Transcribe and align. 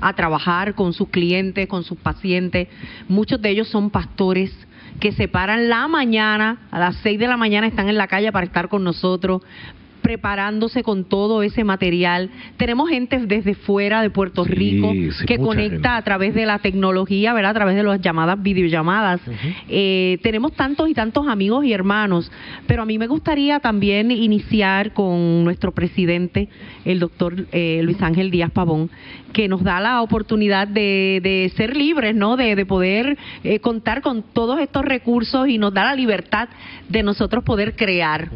a 0.00 0.12
trabajar 0.14 0.74
con 0.74 0.92
sus 0.92 1.08
clientes, 1.08 1.66
con 1.68 1.84
sus 1.84 1.98
pacientes. 1.98 2.68
Muchos 3.08 3.40
de 3.40 3.50
ellos 3.50 3.68
son 3.68 3.90
pastores 3.90 4.52
que 4.98 5.12
se 5.12 5.28
paran 5.28 5.68
la 5.68 5.88
mañana, 5.88 6.68
a 6.70 6.78
las 6.78 6.96
6 6.96 7.18
de 7.18 7.26
la 7.26 7.36
mañana 7.36 7.66
están 7.66 7.88
en 7.88 7.96
la 7.96 8.06
calle 8.06 8.32
para 8.32 8.46
estar 8.46 8.68
con 8.68 8.84
nosotros, 8.84 9.42
preparándose 10.00 10.82
con 10.82 11.04
todo 11.04 11.42
ese 11.42 11.64
material. 11.64 12.30
Tenemos 12.56 12.88
gente 12.88 13.18
desde 13.26 13.54
fuera 13.54 14.02
de 14.02 14.10
Puerto 14.10 14.44
Rico 14.44 14.92
que 15.26 15.38
conecta 15.38 15.96
a 15.96 16.02
través 16.02 16.34
de 16.34 16.46
la 16.46 16.58
tecnología, 16.58 17.32
¿verdad? 17.32 17.52
A 17.52 17.54
través 17.54 17.76
de 17.76 17.82
las 17.82 18.00
llamadas, 18.00 18.42
videollamadas. 18.42 19.20
Eh, 19.68 20.18
tenemos 20.22 20.52
tantos 20.52 20.88
y 20.88 20.94
tantos 20.94 21.28
amigos 21.28 21.64
y 21.64 21.72
hermanos, 21.72 22.30
pero 22.66 22.82
a 22.82 22.86
mí 22.86 22.98
me 22.98 23.06
gustaría 23.06 23.60
también 23.60 24.10
iniciar 24.10 24.92
con 24.92 25.44
nuestro 25.44 25.72
presidente, 25.72 26.48
el 26.84 26.98
doctor 26.98 27.46
eh, 27.52 27.80
Luis 27.82 28.00
Ángel 28.02 28.30
Díaz 28.30 28.50
Pavón, 28.50 28.90
que 29.32 29.48
nos 29.48 29.62
da 29.62 29.80
la 29.80 30.02
oportunidad 30.02 30.68
de, 30.68 31.52
ser 31.56 31.76
libres, 31.76 32.14
¿no? 32.14 32.36
De, 32.36 32.60
poder 32.66 33.16
eh, 33.42 33.58
contar 33.60 34.02
con 34.02 34.22
todos 34.22 34.60
estos 34.60 34.84
recursos 34.84 35.48
y 35.48 35.58
nos 35.58 35.72
da 35.72 35.84
la 35.84 35.94
libertad 35.94 36.48
de 36.88 37.02
nosotros 37.02 37.42
poder 37.44 37.74
crear. 37.76 38.30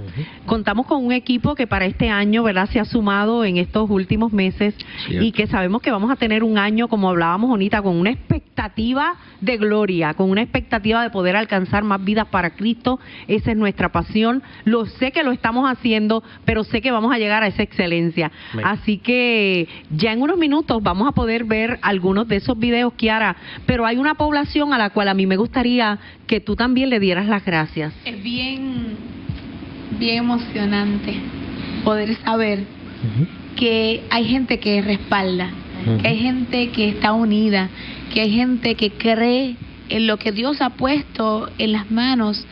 Contamos 0.46 0.86
con 0.86 1.04
un 1.04 1.12
equipo 1.12 1.53
que 1.54 1.66
para 1.66 1.86
este 1.86 2.10
año, 2.10 2.42
¿verdad? 2.42 2.68
Se 2.70 2.80
ha 2.80 2.84
sumado 2.84 3.44
en 3.44 3.56
estos 3.56 3.88
últimos 3.90 4.32
meses 4.32 4.74
y 5.08 5.32
que 5.32 5.46
sabemos 5.46 5.82
que 5.82 5.90
vamos 5.90 6.10
a 6.10 6.16
tener 6.16 6.42
un 6.42 6.58
año, 6.58 6.88
como 6.88 7.10
hablábamos 7.10 7.50
bonita, 7.50 7.82
con 7.82 7.96
una 7.96 8.10
expectativa 8.10 9.16
de 9.40 9.56
gloria, 9.56 10.14
con 10.14 10.30
una 10.30 10.42
expectativa 10.42 11.02
de 11.02 11.10
poder 11.10 11.36
alcanzar 11.36 11.84
más 11.84 12.02
vidas 12.02 12.26
para 12.28 12.50
Cristo. 12.50 12.98
Esa 13.28 13.50
es 13.50 13.56
nuestra 13.56 13.90
pasión. 13.90 14.42
Lo 14.64 14.86
sé 14.86 15.12
que 15.12 15.22
lo 15.22 15.32
estamos 15.32 15.70
haciendo, 15.70 16.22
pero 16.44 16.64
sé 16.64 16.80
que 16.80 16.90
vamos 16.90 17.12
a 17.14 17.18
llegar 17.18 17.42
a 17.42 17.48
esa 17.48 17.62
excelencia. 17.62 18.30
Así 18.62 18.98
que 18.98 19.68
ya 19.90 20.12
en 20.12 20.22
unos 20.22 20.38
minutos 20.38 20.82
vamos 20.82 21.08
a 21.08 21.12
poder 21.12 21.44
ver 21.44 21.78
algunos 21.82 22.28
de 22.28 22.36
esos 22.36 22.58
videos, 22.58 22.92
Kiara, 22.94 23.36
pero 23.66 23.86
hay 23.86 23.96
una 23.96 24.14
población 24.14 24.72
a 24.72 24.78
la 24.78 24.90
cual 24.90 25.08
a 25.08 25.14
mí 25.14 25.26
me 25.26 25.36
gustaría 25.36 25.98
que 26.26 26.40
tú 26.40 26.56
también 26.56 26.90
le 26.90 27.00
dieras 27.00 27.26
las 27.26 27.44
gracias. 27.44 27.92
Es 28.04 28.22
bien, 28.22 28.96
bien 29.98 30.18
emocionante 30.18 31.43
poder 31.84 32.16
saber 32.24 32.64
que 33.56 34.02
hay 34.10 34.24
gente 34.24 34.58
que 34.58 34.80
respalda, 34.82 35.50
que 36.00 36.08
hay 36.08 36.18
gente 36.18 36.70
que 36.70 36.88
está 36.88 37.12
unida, 37.12 37.68
que 38.12 38.22
hay 38.22 38.32
gente 38.32 38.74
que 38.74 38.90
cree 38.90 39.56
en 39.88 40.06
lo 40.06 40.18
que 40.18 40.32
Dios 40.32 40.60
ha 40.60 40.70
puesto 40.70 41.50
en 41.58 41.72
las 41.72 41.90
manos 41.90 42.44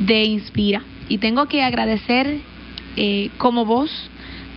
de 0.00 0.24
Inspira. 0.24 0.82
Y 1.08 1.18
tengo 1.18 1.46
que 1.46 1.62
agradecer 1.62 2.40
eh, 2.96 3.30
como 3.38 3.64
voz 3.64 3.90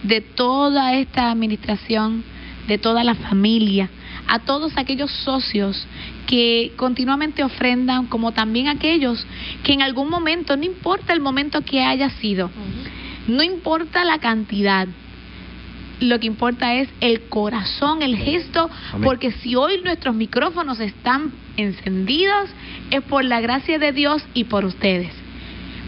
de 0.03 0.21
toda 0.21 0.93
esta 0.93 1.31
administración, 1.31 2.23
de 2.67 2.77
toda 2.77 3.03
la 3.03 3.15
familia, 3.15 3.89
a 4.27 4.39
todos 4.39 4.73
aquellos 4.75 5.11
socios 5.11 5.87
que 6.25 6.73
continuamente 6.75 7.43
ofrendan, 7.43 8.07
como 8.07 8.31
también 8.31 8.67
aquellos 8.67 9.25
que 9.63 9.73
en 9.73 9.81
algún 9.81 10.09
momento, 10.09 10.57
no 10.57 10.63
importa 10.63 11.13
el 11.13 11.21
momento 11.21 11.61
que 11.61 11.81
haya 11.81 12.09
sido, 12.09 12.49
no 13.27 13.43
importa 13.43 14.03
la 14.03 14.19
cantidad, 14.19 14.87
lo 15.99 16.19
que 16.19 16.27
importa 16.27 16.75
es 16.75 16.89
el 17.01 17.23
corazón, 17.23 18.01
el 18.01 18.15
gesto, 18.17 18.69
porque 19.03 19.31
si 19.31 19.55
hoy 19.55 19.81
nuestros 19.81 20.15
micrófonos 20.15 20.79
están 20.79 21.31
encendidos, 21.57 22.49
es 22.91 23.01
por 23.03 23.25
la 23.25 23.41
gracia 23.41 23.79
de 23.79 23.91
Dios 23.91 24.23
y 24.33 24.45
por 24.45 24.65
ustedes. 24.65 25.11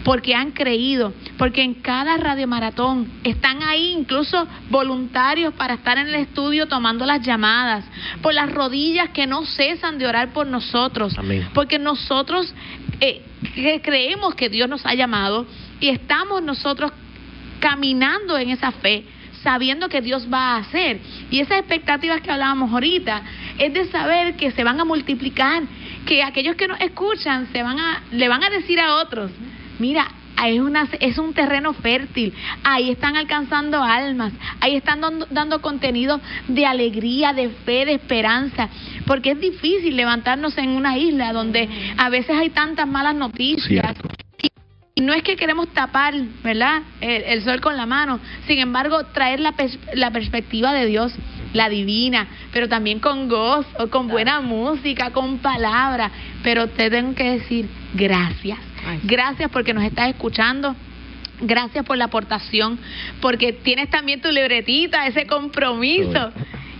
Porque 0.02 0.34
han 0.34 0.52
creído, 0.52 1.12
porque 1.36 1.62
en 1.62 1.74
cada 1.74 2.16
radiomaratón 2.16 3.06
están 3.22 3.62
ahí 3.62 3.92
incluso 3.92 4.48
voluntarios 4.70 5.52
para 5.54 5.74
estar 5.74 5.98
en 5.98 6.08
el 6.08 6.14
estudio 6.14 6.66
tomando 6.66 7.04
las 7.04 7.20
llamadas, 7.20 7.84
por 8.22 8.32
las 8.32 8.50
rodillas 8.50 9.10
que 9.10 9.26
no 9.26 9.44
cesan 9.44 9.98
de 9.98 10.06
orar 10.06 10.32
por 10.32 10.46
nosotros, 10.46 11.14
porque 11.52 11.78
nosotros 11.78 12.52
eh, 13.00 13.22
creemos 13.82 14.34
que 14.34 14.48
Dios 14.48 14.68
nos 14.68 14.84
ha 14.86 14.94
llamado 14.94 15.46
y 15.80 15.90
estamos 15.90 16.42
nosotros 16.42 16.92
caminando 17.60 18.36
en 18.36 18.50
esa 18.50 18.72
fe 18.72 19.04
sabiendo 19.42 19.88
que 19.88 20.02
Dios 20.02 20.28
va 20.30 20.54
a 20.54 20.56
hacer. 20.58 21.00
Y 21.30 21.40
esas 21.40 21.60
expectativas 21.60 22.20
que 22.20 22.30
hablábamos 22.30 22.70
ahorita 22.70 23.22
es 23.58 23.72
de 23.72 23.86
saber 23.86 24.36
que 24.36 24.50
se 24.50 24.64
van 24.64 24.78
a 24.78 24.84
multiplicar, 24.84 25.62
que 26.04 26.22
aquellos 26.22 26.56
que 26.56 26.68
nos 26.68 26.78
escuchan 26.78 27.48
se 27.50 27.62
van 27.62 27.78
a 27.78 28.02
le 28.10 28.28
van 28.28 28.44
a 28.44 28.50
decir 28.50 28.78
a 28.78 28.96
otros, 28.96 29.30
Mira, 29.80 30.06
es, 30.46 30.60
una, 30.60 30.86
es 31.00 31.16
un 31.16 31.32
terreno 31.32 31.72
fértil, 31.72 32.34
ahí 32.62 32.90
están 32.90 33.16
alcanzando 33.16 33.82
almas, 33.82 34.34
ahí 34.60 34.76
están 34.76 35.00
dando, 35.30 35.62
contenido 35.62 36.20
de 36.48 36.66
alegría, 36.66 37.32
de 37.32 37.48
fe, 37.48 37.86
de 37.86 37.94
esperanza, 37.94 38.68
porque 39.06 39.30
es 39.30 39.40
difícil 39.40 39.96
levantarnos 39.96 40.56
en 40.58 40.68
una 40.70 40.98
isla 40.98 41.32
donde 41.32 41.66
a 41.96 42.10
veces 42.10 42.36
hay 42.36 42.50
tantas 42.50 42.86
malas 42.86 43.14
noticias. 43.14 43.96
No 45.00 45.12
es 45.12 45.22
que 45.22 45.36
queremos 45.36 45.68
tapar, 45.68 46.14
¿verdad? 46.42 46.82
El, 47.00 47.42
sol 47.42 47.60
con 47.60 47.76
la 47.76 47.86
mano, 47.86 48.20
sin 48.46 48.58
embargo, 48.58 49.04
traer 49.06 49.40
la, 49.40 49.54
la 49.94 50.10
perspectiva 50.10 50.72
de 50.72 50.86
Dios 50.86 51.12
la 51.52 51.68
divina, 51.68 52.28
pero 52.52 52.68
también 52.68 53.00
con 53.00 53.28
gozo, 53.28 53.90
con 53.90 54.08
buena 54.08 54.40
música, 54.40 55.10
con 55.10 55.38
palabras. 55.38 56.12
Pero 56.42 56.68
te 56.68 56.90
tengo 56.90 57.14
que 57.14 57.38
decir 57.38 57.68
gracias. 57.94 58.58
Gracias 59.04 59.50
porque 59.50 59.74
nos 59.74 59.84
estás 59.84 60.08
escuchando. 60.10 60.74
Gracias 61.42 61.86
por 61.86 61.96
la 61.96 62.04
aportación, 62.04 62.78
porque 63.22 63.54
tienes 63.54 63.88
también 63.88 64.20
tu 64.20 64.30
libretita, 64.30 65.06
ese 65.06 65.26
compromiso. 65.26 66.32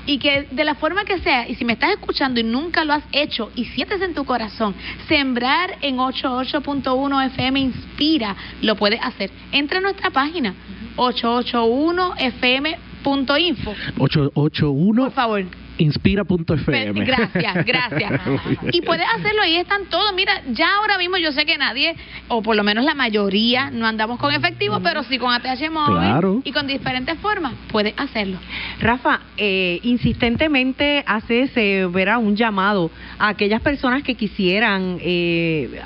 Y 0.06 0.18
que 0.18 0.48
de 0.50 0.64
la 0.64 0.74
forma 0.74 1.04
que 1.04 1.18
sea, 1.18 1.48
y 1.48 1.54
si 1.54 1.64
me 1.64 1.74
estás 1.74 1.90
escuchando 1.90 2.40
y 2.40 2.42
nunca 2.42 2.84
lo 2.84 2.92
has 2.92 3.04
hecho 3.12 3.50
y 3.54 3.64
sientes 3.66 4.00
en 4.02 4.14
tu 4.14 4.24
corazón, 4.24 4.74
sembrar 5.08 5.76
en 5.82 5.98
88.1 5.98 7.26
FM 7.26 7.60
Inspira, 7.60 8.36
lo 8.62 8.76
puedes 8.76 9.00
hacer. 9.02 9.30
Entra 9.52 9.78
a 9.78 9.80
nuestra 9.80 10.10
página, 10.10 10.54
881 10.96 12.14
FM.info. 12.16 13.74
881 13.98 15.02
Por 15.04 15.12
favor 15.12 15.44
inspira.fm. 15.80 17.04
Gracias, 17.04 17.64
gracias. 17.64 18.20
y 18.72 18.82
puedes 18.82 19.06
hacerlo, 19.14 19.42
ahí 19.42 19.56
están 19.56 19.86
todos. 19.86 20.12
Mira, 20.14 20.42
ya 20.52 20.76
ahora 20.76 20.98
mismo 20.98 21.16
yo 21.16 21.32
sé 21.32 21.46
que 21.46 21.56
nadie, 21.56 21.96
o 22.28 22.42
por 22.42 22.56
lo 22.56 22.62
menos 22.62 22.84
la 22.84 22.94
mayoría, 22.94 23.70
no 23.70 23.86
andamos 23.86 24.18
con 24.18 24.32
efectivo, 24.32 24.80
pero 24.80 25.02
sí 25.04 25.18
con 25.18 25.32
ATH 25.32 25.70
móvil 25.70 26.42
y 26.44 26.52
con 26.52 26.66
diferentes 26.66 27.18
formas, 27.18 27.54
puedes 27.70 27.94
hacerlo. 27.96 28.38
Rafa, 28.80 29.20
eh, 29.36 29.80
insistentemente 29.82 31.02
haces 31.06 31.50
eh, 31.56 31.88
verá 31.90 32.18
un 32.18 32.36
llamado 32.36 32.90
a 33.18 33.28
aquellas 33.28 33.60
personas 33.62 34.02
que 34.02 34.14
quisieran 34.14 34.98
eh, 35.00 35.80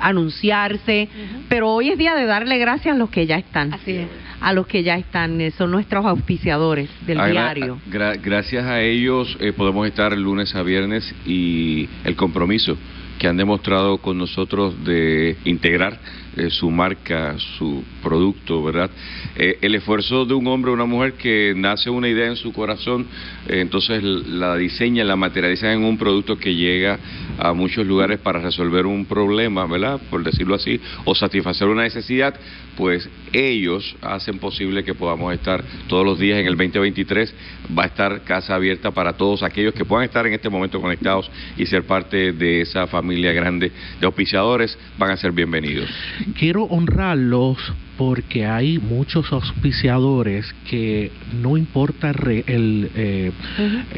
anunciarse, 0.00 1.08
pero 1.48 1.70
hoy 1.70 1.90
es 1.90 1.98
día 1.98 2.14
de 2.14 2.26
darle 2.26 2.58
gracias 2.58 2.94
a 2.94 2.98
los 2.98 3.10
que 3.10 3.26
ya 3.26 3.36
están. 3.36 3.72
Así 3.72 3.92
es 3.92 4.29
a 4.40 4.52
los 4.52 4.66
que 4.66 4.82
ya 4.82 4.96
están, 4.96 5.40
eh, 5.40 5.50
son 5.50 5.70
nuestros 5.70 6.04
auspiciadores 6.04 6.88
del 7.06 7.18
diario. 7.30 7.78
gracias 7.86 8.64
a 8.64 8.80
ellos 8.80 9.36
eh, 9.40 9.52
podemos 9.52 9.86
estar 9.86 10.16
lunes 10.16 10.54
a 10.54 10.62
viernes 10.62 11.14
y 11.26 11.88
el 12.04 12.16
compromiso 12.16 12.76
que 13.18 13.28
han 13.28 13.36
demostrado 13.36 13.98
con 13.98 14.16
nosotros 14.16 14.82
de 14.84 15.36
integrar 15.44 15.98
eh, 16.40 16.48
su 16.50 16.70
marca, 16.70 17.36
su 17.58 17.84
producto, 18.02 18.62
¿verdad? 18.62 18.90
Eh, 19.36 19.58
el 19.60 19.74
esfuerzo 19.74 20.24
de 20.24 20.32
un 20.32 20.46
hombre 20.46 20.70
o 20.70 20.74
una 20.74 20.86
mujer 20.86 21.12
que 21.14 21.52
nace 21.54 21.90
una 21.90 22.08
idea 22.08 22.28
en 22.28 22.36
su 22.36 22.50
corazón, 22.52 23.06
eh, 23.46 23.60
entonces 23.60 24.02
la 24.02 24.56
diseña, 24.56 25.04
la 25.04 25.16
materializa 25.16 25.70
en 25.70 25.84
un 25.84 25.98
producto 25.98 26.38
que 26.38 26.54
llega 26.54 26.98
a 27.38 27.52
muchos 27.52 27.86
lugares 27.86 28.20
para 28.20 28.40
resolver 28.40 28.86
un 28.86 29.04
problema, 29.04 29.66
¿verdad? 29.66 30.00
Por 30.08 30.24
decirlo 30.24 30.54
así, 30.54 30.80
o 31.04 31.14
satisfacer 31.14 31.68
una 31.68 31.82
necesidad, 31.82 32.34
pues 32.76 33.06
ellos 33.34 33.94
hacen 34.00 34.38
posible 34.38 34.82
que 34.82 34.94
podamos 34.94 35.34
estar 35.34 35.62
todos 35.88 36.06
los 36.06 36.18
días 36.18 36.38
en 36.38 36.46
el 36.46 36.56
2023. 36.56 37.34
Va 37.78 37.82
a 37.82 37.86
estar 37.86 38.22
casa 38.24 38.54
abierta 38.54 38.90
para 38.90 39.12
todos 39.12 39.42
aquellos 39.42 39.74
que 39.74 39.84
puedan 39.84 40.06
estar 40.06 40.26
en 40.26 40.32
este 40.32 40.48
momento 40.48 40.80
conectados 40.80 41.30
y 41.58 41.66
ser 41.66 41.84
parte 41.84 42.32
de 42.32 42.62
esa 42.62 42.86
familia 42.86 43.32
grande 43.32 43.70
de 44.00 44.06
auspiciadores, 44.06 44.78
van 44.96 45.10
a 45.10 45.16
ser 45.18 45.32
bienvenidos 45.32 45.90
quiero 46.32 46.64
honrarlos 46.64 47.58
porque 47.96 48.46
hay 48.46 48.78
muchos 48.78 49.30
auspiciadores 49.32 50.54
que 50.68 51.12
no 51.42 51.58
importa 51.58 52.10
el, 52.10 52.90
eh, 52.94 53.30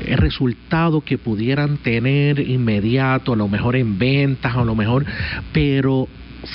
el, 0.06 0.18
resultado 0.18 1.02
que 1.02 1.18
pudieran 1.18 1.76
tener 1.78 2.40
inmediato, 2.40 3.34
a 3.34 3.36
lo 3.36 3.46
mejor 3.46 3.76
en 3.76 3.98
ventas, 3.98 4.56
a 4.56 4.64
lo 4.64 4.74
mejor, 4.74 5.06
pero 5.52 6.08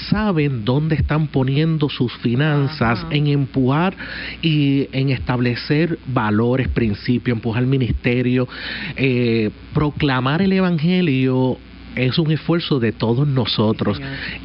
saben 0.09 0.65
dónde 0.65 0.95
están 0.95 1.27
poniendo 1.27 1.89
sus 1.89 2.13
finanzas 2.17 3.05
en 3.09 3.27
empujar 3.27 3.95
y 4.41 4.89
en 4.91 5.09
establecer 5.09 5.97
valores, 6.07 6.67
principios, 6.67 7.37
empujar 7.37 7.63
el 7.63 7.69
ministerio, 7.69 8.47
eh, 8.95 9.49
proclamar 9.73 10.41
el 10.41 10.51
evangelio 10.51 11.57
es 11.97 12.17
un 12.17 12.31
esfuerzo 12.31 12.79
de 12.79 12.91
todos 12.91 13.27
nosotros 13.27 13.99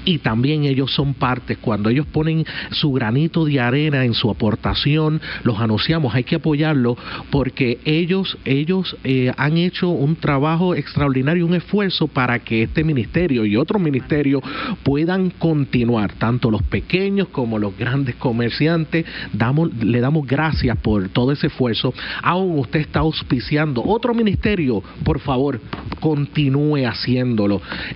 y 0.05 0.19
también 0.19 0.65
ellos 0.65 0.93
son 0.93 1.15
partes. 1.15 1.59
Cuando 1.59 1.91
ellos 1.91 2.07
ponen 2.07 2.45
su 2.71 2.93
granito 2.93 3.45
de 3.45 3.61
arena 3.61 4.05
en 4.05 4.15
su 4.15 4.31
aportación, 4.31 5.21
los 5.45 5.59
anunciamos, 5.61 6.15
hay 6.15 6.25
que 6.25 6.37
apoyarlo 6.37 6.97
porque 7.31 7.79
ellos, 7.85 8.39
ellos 8.45 8.97
eh, 9.05 9.33
han 9.37 9.57
hecho 9.57 9.91
un 9.91 10.17
trabajo 10.17 10.75
extraordinario, 10.75 11.47
un 11.47 11.55
esfuerzo 11.55 12.09
para 12.09 12.39
que 12.39 12.63
este 12.63 12.85
ministerio 12.85 13.45
y 13.45 13.57
otros 13.57 13.81
ministerios 13.81 14.43
puedan 14.83 15.31
continuar, 15.31 16.13
tanto 16.15 16.51
los 16.51 16.63
pequeños 16.63 17.29
como 17.29 17.59
los 17.59 17.77
grandes 17.77 18.17
comerciantes. 18.17 19.05
Damos, 19.33 19.75
le 19.83 20.01
damos 20.01 20.27
gracias 20.27 20.77
por 20.79 21.09
todo 21.09 21.33
ese 21.33 21.49
esfuerzo. 21.49 21.93
Aún 22.23 22.59
usted 22.59 22.81
está 22.81 23.01
auspiciando 23.01 23.83
otro 23.85 24.15
ministerio, 24.15 24.83
por 25.05 25.21
favor, 25.21 25.61
continúe 26.01 26.87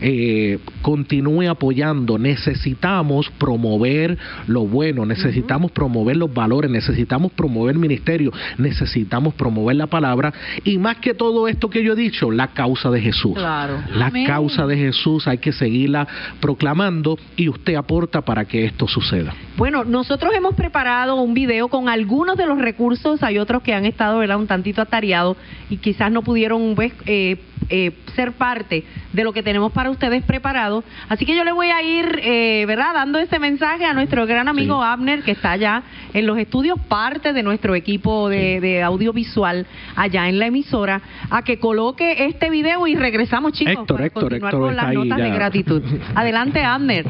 eh, 0.01 0.59
continúe 0.83 1.49
apoyando. 1.49 2.19
Necesitamos 2.19 3.31
promover 3.39 4.19
lo 4.47 4.67
bueno, 4.67 5.07
necesitamos 5.07 5.71
promover 5.73 6.17
los 6.17 6.33
valores, 6.33 6.71
necesitamos 6.71 7.33
promover 7.33 7.77
ministerio, 7.77 8.33
necesitamos 8.59 9.35
promover 9.35 9.77
la 9.77 9.87
palabra 9.87 10.33
y 10.65 10.79
más 10.79 10.97
que 10.97 11.15
todo 11.15 11.49
esto 11.49 11.71
que 11.71 11.83
yo 11.83 11.93
he 11.93 11.97
dicho, 11.97 12.31
la 12.31 12.49
causa 12.49 12.91
de 12.91 13.01
Jesús. 13.01 13.35
Claro. 13.35 13.83
La 13.95 14.11
causa 14.27 14.67
de 14.67 14.77
Jesús 14.77 15.27
hay 15.27 15.39
que 15.39 15.53
seguirla 15.53 16.07
proclamando 16.41 17.19
y 17.37 17.49
usted 17.49 17.75
aporta 17.75 18.23
para 18.23 18.45
que 18.45 18.65
esto 18.65 18.89
suceda. 18.89 19.35
Bueno, 19.57 19.85
nosotros 19.85 20.33
hemos 20.35 20.55
preparado 20.55 21.17
un 21.17 21.35
video 21.35 21.69
con 21.69 21.89
algunos 21.89 22.37
de 22.37 22.47
los 22.47 22.59
recursos, 22.59 23.23
hay 23.23 23.39
otros 23.39 23.63
que 23.63 23.75
han 23.75 23.87
estado 23.87 24.19
¿verdad? 24.19 24.39
un 24.39 24.47
tantito 24.47 24.83
atareados 24.83 25.37
y 25.71 25.79
quizás 25.79 26.11
no 26.11 26.23
pudieron 26.23 26.75
pues, 26.75 26.93
eh, 27.07 27.39
eh, 27.69 27.93
ser 28.15 28.33
parte 28.33 28.85
de 29.13 29.25
lo 29.25 29.33
que 29.33 29.43
tenemos 29.43 29.73
para 29.73 29.91
ustedes 29.91 30.23
preparado. 30.25 30.85
Así 31.09 31.27
que 31.27 31.35
yo 31.35 31.45
le 31.45 31.53
voy 31.53 31.69
a 31.69 31.83
ir, 31.83 32.21
eh, 32.23 32.65
¿verdad?, 32.67 32.95
dando 32.95 33.19
este 33.19 33.39
mensaje 33.39 33.85
a 33.85 33.93
nuestro 33.93 34.27
gran 34.27 34.49
amigo 34.49 34.83
Abner, 34.83 35.23
que 35.23 35.33
está 35.33 35.53
allá 35.53 35.83
en 36.13 36.27
los 36.27 36.39
estudios, 36.39 36.79
parte 36.89 37.33
de 37.33 37.43
nuestro 37.43 37.75
equipo 37.75 38.29
de, 38.29 38.83
audiovisual 38.83 39.67
allá 39.95 40.29
en 40.29 40.39
la 40.39 40.47
emisora, 40.47 41.01
a 41.31 41.43
que 41.43 41.59
coloque 41.59 42.27
este 42.27 42.51
video 42.51 42.87
y 42.87 42.95
regresamos, 42.95 43.53
chicos, 43.53 43.87
para 43.87 44.11
continuar 44.11 44.53
con 44.53 44.77
las 44.77 44.93
notas 44.93 45.19
de 45.19 45.31
gratitud. 45.31 45.83
Adelante, 46.15 46.63
Abner. 46.63 47.07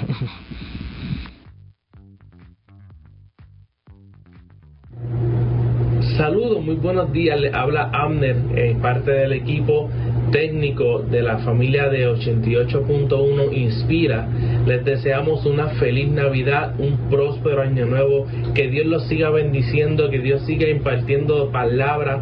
Saludos, 6.16 6.64
muy 6.64 6.76
buenos 6.76 7.12
días. 7.12 7.38
Le 7.38 7.50
habla 7.52 7.90
Amner, 7.92 8.36
eh, 8.54 8.74
parte 8.80 9.10
del 9.10 9.34
equipo 9.34 9.90
técnico 10.30 11.00
de 11.00 11.22
la 11.22 11.38
familia 11.38 11.88
de 11.88 12.08
88.1 12.08 13.52
Inspira. 13.52 14.28
Les 14.66 14.84
deseamos 14.84 15.46
una 15.46 15.68
feliz 15.68 16.08
Navidad, 16.08 16.74
un 16.78 17.08
próspero 17.10 17.62
año 17.62 17.86
nuevo, 17.86 18.26
que 18.54 18.68
Dios 18.68 18.86
los 18.86 19.06
siga 19.08 19.30
bendiciendo, 19.30 20.10
que 20.10 20.18
Dios 20.18 20.42
siga 20.42 20.68
impartiendo 20.68 21.50
palabra 21.50 22.20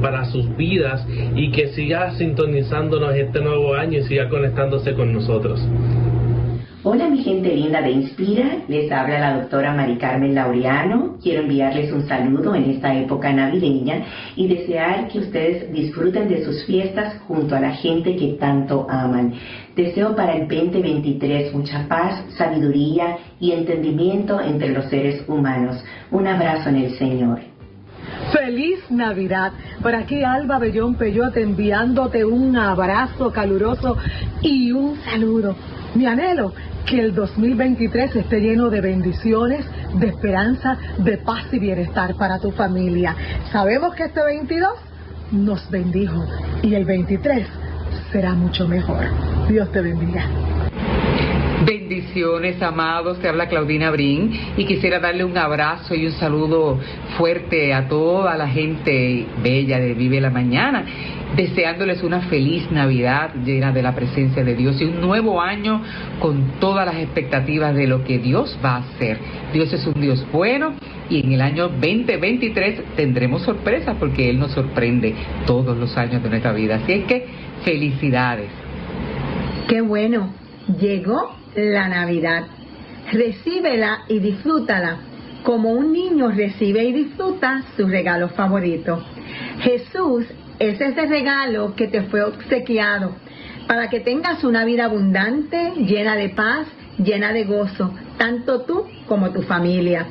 para 0.00 0.24
sus 0.26 0.56
vidas 0.56 1.06
y 1.36 1.50
que 1.50 1.68
siga 1.68 2.12
sintonizándonos 2.12 3.14
este 3.14 3.40
nuevo 3.40 3.74
año 3.74 3.98
y 3.98 4.02
siga 4.04 4.28
conectándose 4.28 4.94
con 4.94 5.12
nosotros. 5.12 5.60
Hola 6.86 7.08
mi 7.08 7.24
gente 7.24 7.48
linda 7.56 7.80
de 7.80 7.92
Inspira, 7.92 8.58
les 8.68 8.92
habla 8.92 9.18
la 9.18 9.38
doctora 9.38 9.72
Mari 9.72 9.96
Carmen 9.96 10.34
Laureano. 10.34 11.16
Quiero 11.22 11.40
enviarles 11.40 11.90
un 11.90 12.06
saludo 12.06 12.54
en 12.54 12.72
esta 12.72 12.94
época 12.94 13.32
navideña 13.32 14.04
y 14.36 14.46
desear 14.48 15.08
que 15.08 15.20
ustedes 15.20 15.72
disfruten 15.72 16.28
de 16.28 16.44
sus 16.44 16.62
fiestas 16.66 17.16
junto 17.26 17.56
a 17.56 17.60
la 17.60 17.70
gente 17.70 18.14
que 18.16 18.36
tanto 18.38 18.86
aman. 18.90 19.32
Deseo 19.74 20.14
para 20.14 20.34
el 20.34 20.46
2023 20.46 21.54
mucha 21.54 21.88
paz, 21.88 22.22
sabiduría 22.36 23.16
y 23.40 23.52
entendimiento 23.52 24.38
entre 24.42 24.68
los 24.68 24.84
seres 24.90 25.24
humanos. 25.26 25.82
Un 26.10 26.26
abrazo 26.26 26.68
en 26.68 26.76
el 26.76 26.98
Señor. 26.98 27.40
Feliz 28.30 28.90
Navidad. 28.90 29.52
Por 29.80 29.94
aquí 29.94 30.22
Alba 30.22 30.58
Bellón 30.58 30.96
Peyote 30.96 31.40
enviándote 31.40 32.26
un 32.26 32.54
abrazo 32.58 33.32
caluroso 33.32 33.96
y 34.42 34.70
un 34.70 34.96
saludo. 34.96 35.56
Mi 35.94 36.06
anhelo 36.06 36.52
que 36.86 37.00
el 37.00 37.14
2023 37.14 38.16
esté 38.16 38.40
lleno 38.40 38.70
de 38.70 38.80
bendiciones, 38.80 39.64
de 39.94 40.08
esperanza, 40.08 40.78
de 40.98 41.18
paz 41.18 41.44
y 41.52 41.58
bienestar 41.58 42.14
para 42.16 42.38
tu 42.38 42.50
familia. 42.52 43.16
Sabemos 43.50 43.94
que 43.94 44.04
este 44.04 44.22
22 44.22 44.72
nos 45.32 45.70
bendijo 45.70 46.24
y 46.62 46.74
el 46.74 46.84
23 46.84 47.46
será 48.12 48.34
mucho 48.34 48.68
mejor. 48.68 49.04
Dios 49.48 49.70
te 49.72 49.80
bendiga. 49.80 50.26
Bendiciones, 51.64 52.60
amados. 52.60 53.18
Te 53.20 53.28
habla 53.28 53.48
Claudina 53.48 53.90
Brin 53.90 54.38
y 54.56 54.66
quisiera 54.66 55.00
darle 55.00 55.24
un 55.24 55.38
abrazo 55.38 55.94
y 55.94 56.06
un 56.06 56.12
saludo 56.12 56.78
fuerte 57.16 57.72
a 57.72 57.88
toda 57.88 58.36
la 58.36 58.48
gente 58.48 59.26
bella 59.42 59.78
de 59.78 59.94
Vive 59.94 60.20
la 60.20 60.30
Mañana 60.30 60.84
deseándoles 61.36 62.02
una 62.02 62.20
feliz 62.22 62.70
Navidad 62.70 63.34
llena 63.44 63.72
de 63.72 63.82
la 63.82 63.94
presencia 63.94 64.44
de 64.44 64.54
Dios 64.54 64.80
y 64.80 64.84
un 64.84 65.00
nuevo 65.00 65.40
año 65.40 65.82
con 66.20 66.60
todas 66.60 66.86
las 66.86 66.96
expectativas 66.96 67.74
de 67.74 67.86
lo 67.86 68.04
que 68.04 68.18
Dios 68.18 68.58
va 68.64 68.76
a 68.76 68.78
hacer. 68.78 69.18
Dios 69.52 69.72
es 69.72 69.86
un 69.86 70.00
Dios 70.00 70.24
bueno 70.32 70.74
y 71.10 71.24
en 71.24 71.32
el 71.32 71.40
año 71.40 71.68
2023 71.68 72.96
tendremos 72.96 73.42
sorpresas 73.42 73.96
porque 73.98 74.30
Él 74.30 74.38
nos 74.38 74.52
sorprende 74.52 75.14
todos 75.46 75.76
los 75.76 75.96
años 75.96 76.22
de 76.22 76.30
nuestra 76.30 76.52
vida. 76.52 76.76
Así 76.76 76.92
es 76.92 77.04
que 77.06 77.26
felicidades. 77.64 78.50
Qué 79.68 79.80
bueno, 79.80 80.32
llegó 80.80 81.36
la 81.56 81.88
Navidad. 81.88 82.44
Recíbela 83.12 84.00
y 84.08 84.18
disfrútala 84.18 84.98
como 85.42 85.72
un 85.72 85.92
niño 85.92 86.30
recibe 86.30 86.84
y 86.84 86.92
disfruta 86.92 87.62
su 87.76 87.86
regalo 87.86 88.30
favorito. 88.30 89.04
Jesús 89.60 90.26
es 90.58 90.80
ese 90.80 91.06
regalo 91.06 91.74
que 91.74 91.88
te 91.88 92.02
fue 92.02 92.22
obsequiado 92.22 93.12
para 93.66 93.88
que 93.88 94.00
tengas 94.00 94.44
una 94.44 94.64
vida 94.64 94.84
abundante, 94.84 95.72
llena 95.76 96.16
de 96.16 96.28
paz, 96.30 96.66
llena 96.98 97.32
de 97.32 97.44
gozo, 97.44 97.92
tanto 98.18 98.62
tú 98.62 98.84
como 99.06 99.30
tu 99.30 99.42
familia. 99.42 100.06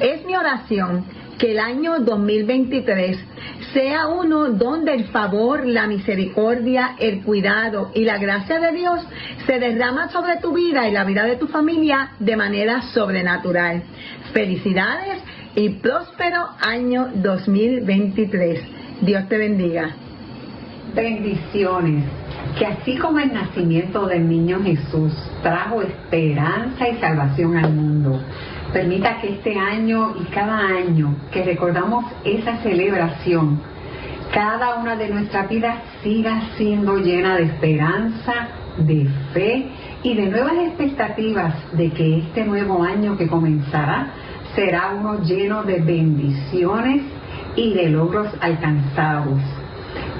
Es 0.00 0.24
mi 0.26 0.36
oración 0.36 1.04
que 1.38 1.52
el 1.52 1.58
año 1.58 1.98
2023 2.00 3.18
sea 3.72 4.08
uno 4.08 4.50
donde 4.50 4.94
el 4.94 5.04
favor, 5.06 5.66
la 5.66 5.86
misericordia, 5.86 6.96
el 6.98 7.22
cuidado 7.22 7.90
y 7.94 8.04
la 8.04 8.18
gracia 8.18 8.58
de 8.58 8.72
Dios 8.72 9.00
se 9.46 9.58
derrama 9.58 10.08
sobre 10.08 10.38
tu 10.38 10.52
vida 10.52 10.88
y 10.88 10.92
la 10.92 11.04
vida 11.04 11.24
de 11.24 11.36
tu 11.36 11.46
familia 11.46 12.12
de 12.18 12.36
manera 12.36 12.82
sobrenatural. 12.92 13.82
Felicidades 14.32 15.22
y 15.54 15.70
próspero 15.70 16.46
año 16.60 17.10
2023. 17.14 18.85
Dios 19.00 19.28
te 19.28 19.36
bendiga. 19.36 19.90
Bendiciones. 20.94 22.04
Que 22.58 22.64
así 22.64 22.96
como 22.96 23.18
el 23.18 23.32
nacimiento 23.32 24.06
del 24.06 24.26
niño 24.26 24.60
Jesús 24.62 25.12
trajo 25.42 25.82
esperanza 25.82 26.88
y 26.88 26.96
salvación 26.96 27.56
al 27.58 27.72
mundo, 27.74 28.18
permita 28.72 29.20
que 29.20 29.34
este 29.34 29.58
año 29.58 30.14
y 30.18 30.24
cada 30.32 30.58
año 30.58 31.14
que 31.30 31.44
recordamos 31.44 32.06
esa 32.24 32.56
celebración, 32.58 33.60
cada 34.32 34.76
una 34.76 34.96
de 34.96 35.10
nuestras 35.10 35.48
vidas 35.50 35.76
siga 36.02 36.40
siendo 36.56 36.96
llena 36.96 37.36
de 37.36 37.44
esperanza, 37.44 38.48
de 38.78 39.06
fe 39.34 39.66
y 40.02 40.14
de 40.14 40.26
nuevas 40.26 40.54
expectativas 40.68 41.54
de 41.72 41.90
que 41.90 42.18
este 42.18 42.44
nuevo 42.44 42.82
año 42.82 43.18
que 43.18 43.26
comenzará 43.26 44.08
será 44.54 44.94
uno 44.98 45.20
lleno 45.22 45.62
de 45.64 45.80
bendiciones 45.80 47.02
y 47.56 47.72
de 47.74 47.88
logros 47.88 48.28
alcanzados. 48.40 49.40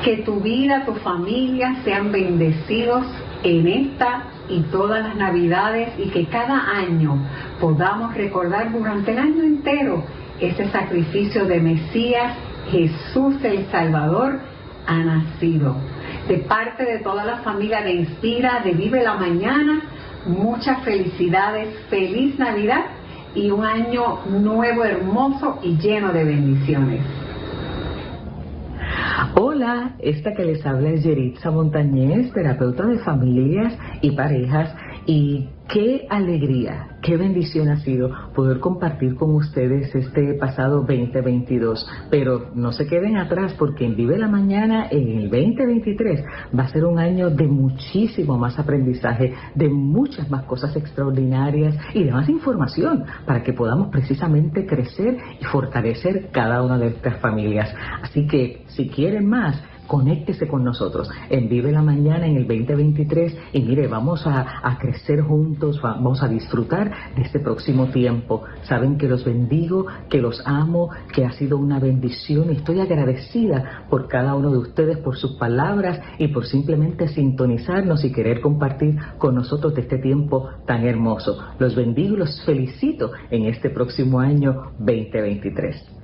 Que 0.03 0.19
tu 0.19 0.41
vida, 0.41 0.85
tu 0.85 0.95
familia 0.95 1.77
sean 1.85 2.11
bendecidos 2.11 3.05
en 3.43 3.67
esta 3.67 4.25
y 4.49 4.61
todas 4.63 5.03
las 5.03 5.17
navidades 5.17 5.91
y 5.99 6.09
que 6.09 6.27
cada 6.27 6.71
año 6.77 7.19
podamos 7.61 8.15
recordar 8.15 8.73
durante 8.73 9.13
el 9.13 9.19
año 9.19 9.43
entero 9.43 10.05
ese 10.41 10.69
sacrificio 10.71 11.47
de 11.47 11.61
Mesías, 11.61 12.35
Jesús 12.71 13.37
el 13.43 13.67
Salvador, 13.71 14.41
ha 14.87 14.99
nacido. 14.99 15.77
De 16.29 16.39
parte 16.39 16.85
de 16.85 16.99
toda 16.99 17.25
la 17.25 17.39
familia 17.39 17.83
de 17.83 17.93
Inspira, 17.93 18.61
de 18.65 18.73
Vive 18.73 19.03
la 19.03 19.15
Mañana, 19.15 19.83
muchas 20.27 20.83
felicidades, 20.83 21.69
feliz 21.89 22.39
Navidad 22.39 22.85
y 23.35 23.51
un 23.51 23.65
año 23.65 24.21
nuevo, 24.27 24.85
hermoso 24.85 25.59
y 25.63 25.77
lleno 25.77 26.13
de 26.13 26.25
bendiciones. 26.25 27.01
Hola, 29.35 29.97
esta 30.01 30.35
que 30.35 30.45
les 30.45 30.65
habla 30.67 30.91
es 30.91 31.03
Yeritza 31.03 31.51
Montañez, 31.51 32.33
terapeuta 32.35 32.85
de 32.85 32.99
familias 32.99 33.73
y 34.03 34.11
parejas 34.11 34.75
Y 35.09 35.51
qué 35.69 36.05
alegría, 36.11 36.99
qué 37.01 37.17
bendición 37.17 37.69
ha 37.69 37.77
sido 37.77 38.11
poder 38.35 38.59
compartir 38.59 39.15
con 39.15 39.37
ustedes 39.37 39.95
este 39.95 40.35
pasado 40.35 40.81
2022. 40.81 41.89
Pero 42.11 42.51
no 42.57 42.73
se 42.73 42.89
queden 42.89 43.17
atrás 43.17 43.55
porque 43.57 43.87
en 43.87 43.95
Vive 43.95 44.19
la 44.19 44.27
Mañana 44.27 44.89
en 44.91 45.09
el 45.09 45.31
2023 45.31 46.25
va 46.59 46.65
a 46.65 46.69
ser 46.69 46.85
un 46.85 46.99
año 46.99 47.31
de 47.31 47.47
muchísimo 47.47 48.37
más 48.37 48.59
aprendizaje, 48.59 49.33
de 49.55 49.69
muchas 49.69 50.29
más 50.29 50.45
cosas 50.45 50.75
extraordinarias 50.75 51.77
y 51.95 52.03
de 52.03 52.11
más 52.11 52.29
información 52.29 53.05
para 53.25 53.45
que 53.45 53.53
podamos 53.53 53.91
precisamente 53.91 54.67
crecer 54.67 55.19
y 55.41 55.45
fortalecer 55.45 56.31
cada 56.33 56.65
una 56.65 56.79
de 56.79 56.89
estas 56.89 57.21
familias. 57.21 57.73
Así 58.03 58.27
que 58.27 58.65
si 58.67 58.89
quieren 58.89 59.29
más, 59.29 59.63
conéctese 59.87 60.49
con 60.49 60.65
nosotros 60.65 61.11
en 61.31 61.49
Vive 61.49 61.73
la 61.73 61.83
Mañana 61.83 62.27
en 62.27 62.37
el 62.37 62.47
2023 62.47 63.37
y 63.53 63.61
mire, 63.63 63.87
vamos 63.87 64.27
a, 64.27 64.61
a, 64.63 64.79
crecer 64.79 65.23
juntos, 65.23 65.81
vamos 65.81 66.23
a 66.23 66.29
disfrutar 66.29 67.15
de 67.15 67.23
este 67.23 67.41
próximo 67.41 67.87
tiempo. 67.87 68.45
Saben 68.63 68.99
que 68.99 69.09
los 69.09 69.25
bendigo, 69.25 69.87
que 70.09 70.21
los 70.21 70.43
amo, 70.47 70.91
que 71.13 71.25
ha 71.25 71.33
sido 71.33 71.59
una 71.59 71.79
bendición 71.79 72.51
y 72.51 72.57
estoy 72.57 72.81
agradecida 72.81 73.87
por 73.89 74.09
cada 74.09 74.35
uno 74.35 74.51
de 74.51 74.59
ustedes, 74.59 74.99
por 74.99 75.17
sus 75.17 75.33
palabras 75.37 76.01
y 76.19 76.29
por 76.29 76.47
simplemente 76.47 77.09
sintonizarnos 77.09 78.05
y 78.05 78.13
querer 78.13 78.41
compartir 78.41 78.97
con 79.19 79.35
nosotros 79.35 79.75
de 79.75 79.83
este 79.83 79.99
tiempo 79.99 80.49
tan 80.67 80.87
hermoso. 80.87 81.39
Los 81.59 81.75
bendigo 81.75 82.15
y 82.15 82.19
los 82.19 82.45
felicito 82.45 83.13
en 83.31 83.47
este 83.47 83.71
próximo 83.71 84.21
año 84.21 84.73
2023. 84.79 85.96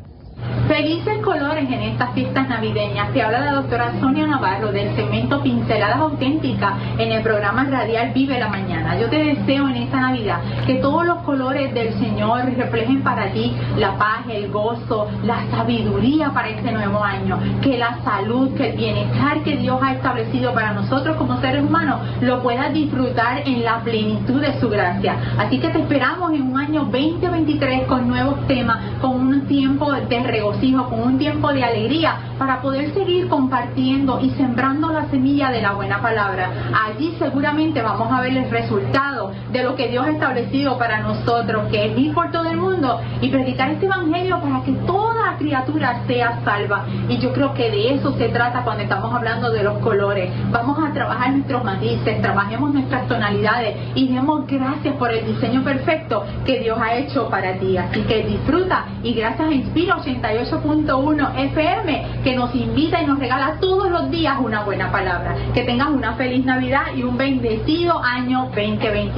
Felices 0.68 1.18
colores 1.18 1.64
en 1.70 1.82
estas 1.82 2.12
fiestas 2.14 2.48
navideñas. 2.48 3.12
Te 3.12 3.22
habla 3.22 3.40
la 3.40 3.52
doctora 3.52 3.92
Sonia 4.00 4.26
Navarro 4.26 4.72
del 4.72 4.94
segmento 4.94 5.42
Pinceladas 5.42 5.98
Auténticas 5.98 6.74
en 6.98 7.12
el 7.12 7.22
programa 7.22 7.64
radial 7.64 8.12
Vive 8.14 8.38
la 8.38 8.48
Mañana. 8.48 8.98
Yo 8.98 9.08
te 9.08 9.22
deseo 9.22 9.68
en 9.68 9.76
esta 9.76 10.00
Navidad 10.00 10.40
que 10.66 10.76
todos 10.76 11.04
los 11.04 11.18
colores 11.18 11.74
del 11.74 11.92
Señor 11.94 12.44
reflejen 12.56 13.02
para 13.02 13.32
ti 13.32 13.54
la 13.76 13.98
paz, 13.98 14.20
el 14.30 14.50
gozo, 14.50 15.08
la 15.24 15.44
sabiduría 15.50 16.30
para 16.30 16.48
este 16.48 16.72
nuevo 16.72 17.02
año. 17.02 17.38
Que 17.60 17.76
la 17.76 17.98
salud, 18.04 18.54
que 18.54 18.70
el 18.70 18.76
bienestar 18.76 19.42
que 19.42 19.56
Dios 19.56 19.78
ha 19.82 19.92
establecido 19.92 20.54
para 20.54 20.72
nosotros 20.72 21.16
como 21.16 21.40
seres 21.40 21.62
humanos 21.62 22.00
lo 22.20 22.42
puedas 22.42 22.72
disfrutar 22.72 23.42
en 23.46 23.64
la 23.64 23.80
plenitud 23.80 24.40
de 24.40 24.58
su 24.60 24.68
gracia. 24.68 25.16
Así 25.38 25.58
que 25.58 25.68
te 25.68 25.80
esperamos 25.80 26.32
en 26.32 26.42
un 26.42 26.58
año 26.58 26.84
2023 26.84 27.86
con 27.86 28.08
nuevos 28.08 28.46
temas, 28.46 28.78
con 29.00 29.26
un 29.26 29.46
tiempo 29.46 29.92
de 29.92 30.02
regocijo, 30.32 30.88
con 30.88 31.00
un 31.00 31.18
tiempo 31.18 31.52
de 31.52 31.62
alegría 31.62 32.34
para 32.38 32.60
poder 32.60 32.92
seguir 32.94 33.28
compartiendo 33.28 34.18
y 34.20 34.30
sembrando 34.30 34.92
la 34.92 35.08
semilla 35.10 35.50
de 35.50 35.62
la 35.62 35.72
buena 35.72 36.02
palabra. 36.02 36.50
Allí 36.86 37.14
seguramente 37.18 37.80
vamos 37.82 38.10
a 38.10 38.20
ver 38.20 38.36
el 38.36 38.50
resultado 38.50 39.21
de 39.52 39.62
lo 39.62 39.76
que 39.76 39.88
Dios 39.88 40.06
ha 40.06 40.10
establecido 40.10 40.78
para 40.78 41.00
nosotros, 41.00 41.68
que 41.70 41.86
es 41.86 41.98
ir 41.98 42.14
por 42.14 42.30
todo 42.30 42.50
el 42.50 42.56
mundo 42.56 43.00
y 43.20 43.28
predicar 43.28 43.70
este 43.70 43.86
evangelio 43.86 44.40
para 44.40 44.62
que 44.62 44.72
toda 44.86 45.36
criatura 45.38 46.02
sea 46.06 46.40
salva. 46.44 46.84
Y 47.08 47.18
yo 47.18 47.32
creo 47.32 47.54
que 47.54 47.70
de 47.70 47.94
eso 47.94 48.16
se 48.16 48.28
trata 48.28 48.62
cuando 48.62 48.82
estamos 48.82 49.12
hablando 49.14 49.50
de 49.50 49.62
los 49.62 49.78
colores. 49.78 50.30
Vamos 50.50 50.78
a 50.78 50.92
trabajar 50.92 51.32
nuestros 51.32 51.64
matices, 51.64 52.20
trabajemos 52.20 52.72
nuestras 52.72 53.06
tonalidades 53.08 53.76
y 53.94 54.12
demos 54.12 54.46
gracias 54.46 54.94
por 54.96 55.10
el 55.10 55.26
diseño 55.26 55.62
perfecto 55.62 56.24
que 56.44 56.60
Dios 56.60 56.78
ha 56.80 56.94
hecho 56.94 57.28
para 57.28 57.54
ti. 57.54 57.76
Así 57.76 58.00
que 58.02 58.22
disfruta 58.24 58.86
y 59.02 59.14
gracias 59.14 59.48
a 59.48 59.52
Inspiro 59.52 59.96
88.1 59.96 61.36
FM 61.36 62.06
que 62.24 62.36
nos 62.36 62.54
invita 62.54 63.02
y 63.02 63.06
nos 63.06 63.18
regala 63.18 63.56
todos 63.60 63.90
los 63.90 64.10
días 64.10 64.36
una 64.40 64.62
buena 64.62 64.90
palabra. 64.90 65.34
Que 65.54 65.62
tengas 65.62 65.88
una 65.88 66.14
feliz 66.14 66.44
Navidad 66.44 66.86
y 66.94 67.02
un 67.02 67.16
bendecido 67.16 68.02
año 68.02 68.50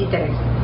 2023. 0.04 0.54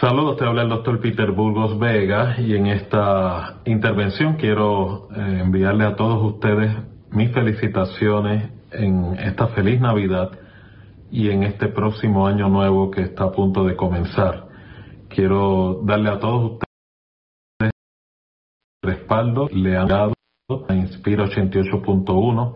Saludos, 0.00 0.36
te 0.36 0.44
habla 0.44 0.62
el 0.62 0.68
doctor 0.68 1.00
Peter 1.00 1.30
Burgos 1.32 1.78
Vega 1.78 2.36
y 2.38 2.54
en 2.54 2.66
esta 2.66 3.60
intervención 3.64 4.34
quiero 4.34 5.08
eh, 5.10 5.40
enviarle 5.42 5.84
a 5.84 5.96
todos 5.96 6.34
ustedes 6.34 6.76
mis 7.10 7.32
felicitaciones 7.32 8.50
en 8.72 9.14
esta 9.18 9.48
feliz 9.48 9.80
Navidad 9.80 10.32
y 11.10 11.30
en 11.30 11.44
este 11.44 11.68
próximo 11.68 12.26
año 12.26 12.48
nuevo 12.48 12.90
que 12.90 13.02
está 13.02 13.24
a 13.24 13.32
punto 13.32 13.64
de 13.64 13.74
comenzar. 13.74 14.48
Quiero 15.08 15.80
darle 15.84 16.10
a 16.10 16.18
todos 16.18 16.52
ustedes 16.52 17.70
respaldo 18.82 19.48
le 19.50 19.76
han 19.76 19.88
dado 19.88 20.12
a 20.68 20.74
Inspira 20.74 21.24
88.1, 21.24 22.54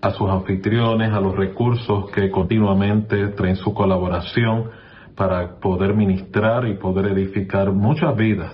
a 0.00 0.10
sus 0.12 0.30
anfitriones, 0.30 1.12
a 1.12 1.20
los 1.20 1.36
recursos 1.36 2.10
que 2.10 2.30
continuamente 2.30 3.28
traen 3.28 3.56
su 3.56 3.74
colaboración 3.74 4.70
para 5.18 5.58
poder 5.58 5.94
ministrar 5.94 6.66
y 6.68 6.74
poder 6.74 7.06
edificar 7.06 7.72
muchas 7.72 8.16
vidas 8.16 8.52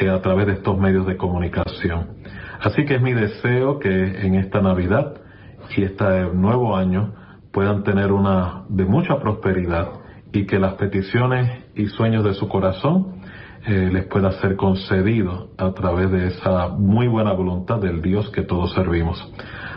eh, 0.00 0.08
a 0.08 0.22
través 0.22 0.46
de 0.46 0.52
estos 0.54 0.78
medios 0.78 1.04
de 1.06 1.16
comunicación. 1.16 2.22
Así 2.60 2.84
que 2.84 2.94
es 2.94 3.02
mi 3.02 3.12
deseo 3.12 3.80
que 3.80 3.90
en 4.24 4.36
esta 4.36 4.62
Navidad 4.62 5.16
y 5.76 5.82
este 5.82 6.04
nuevo 6.32 6.76
año 6.76 7.12
puedan 7.52 7.82
tener 7.82 8.12
una 8.12 8.62
de 8.68 8.84
mucha 8.84 9.18
prosperidad 9.18 9.88
y 10.32 10.46
que 10.46 10.60
las 10.60 10.74
peticiones 10.74 11.64
y 11.74 11.86
sueños 11.86 12.24
de 12.24 12.34
su 12.34 12.48
corazón 12.48 13.20
eh, 13.66 13.90
les 13.92 14.06
pueda 14.06 14.30
ser 14.40 14.56
concedido 14.56 15.50
a 15.58 15.72
través 15.72 16.10
de 16.10 16.28
esa 16.28 16.68
muy 16.68 17.08
buena 17.08 17.32
voluntad 17.32 17.78
del 17.78 18.00
Dios 18.00 18.30
que 18.30 18.42
todos 18.42 18.72
servimos. 18.74 19.18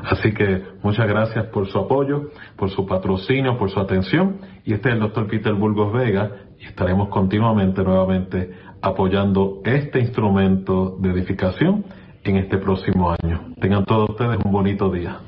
Así 0.04 0.34
que 0.34 0.62
muchas 0.82 1.08
gracias 1.08 1.46
por 1.48 1.68
su 1.68 1.80
apoyo, 1.80 2.32
por 2.58 2.70
su 2.70 2.86
patrocinio, 2.86 3.58
por 3.58 3.72
su 3.72 3.80
atención. 3.80 4.38
Y 4.66 4.74
este 4.74 4.90
es 4.90 4.96
el 4.96 5.02
doctor 5.02 5.28
Peter 5.28 5.54
Burgos 5.54 5.94
Vega 5.94 6.32
y 6.60 6.66
estaremos 6.66 7.10
continuamente, 7.10 7.84
nuevamente, 7.84 8.52
apoyando 8.82 9.62
este 9.64 10.00
instrumento 10.00 10.98
de 11.00 11.12
edificación 11.12 11.86
en 12.24 12.38
este 12.38 12.58
próximo 12.58 13.16
año. 13.22 13.54
Tengan 13.62 13.86
todos 13.86 14.10
ustedes 14.10 14.38
un 14.44 14.52
bonito 14.52 14.92
día. 14.92 15.20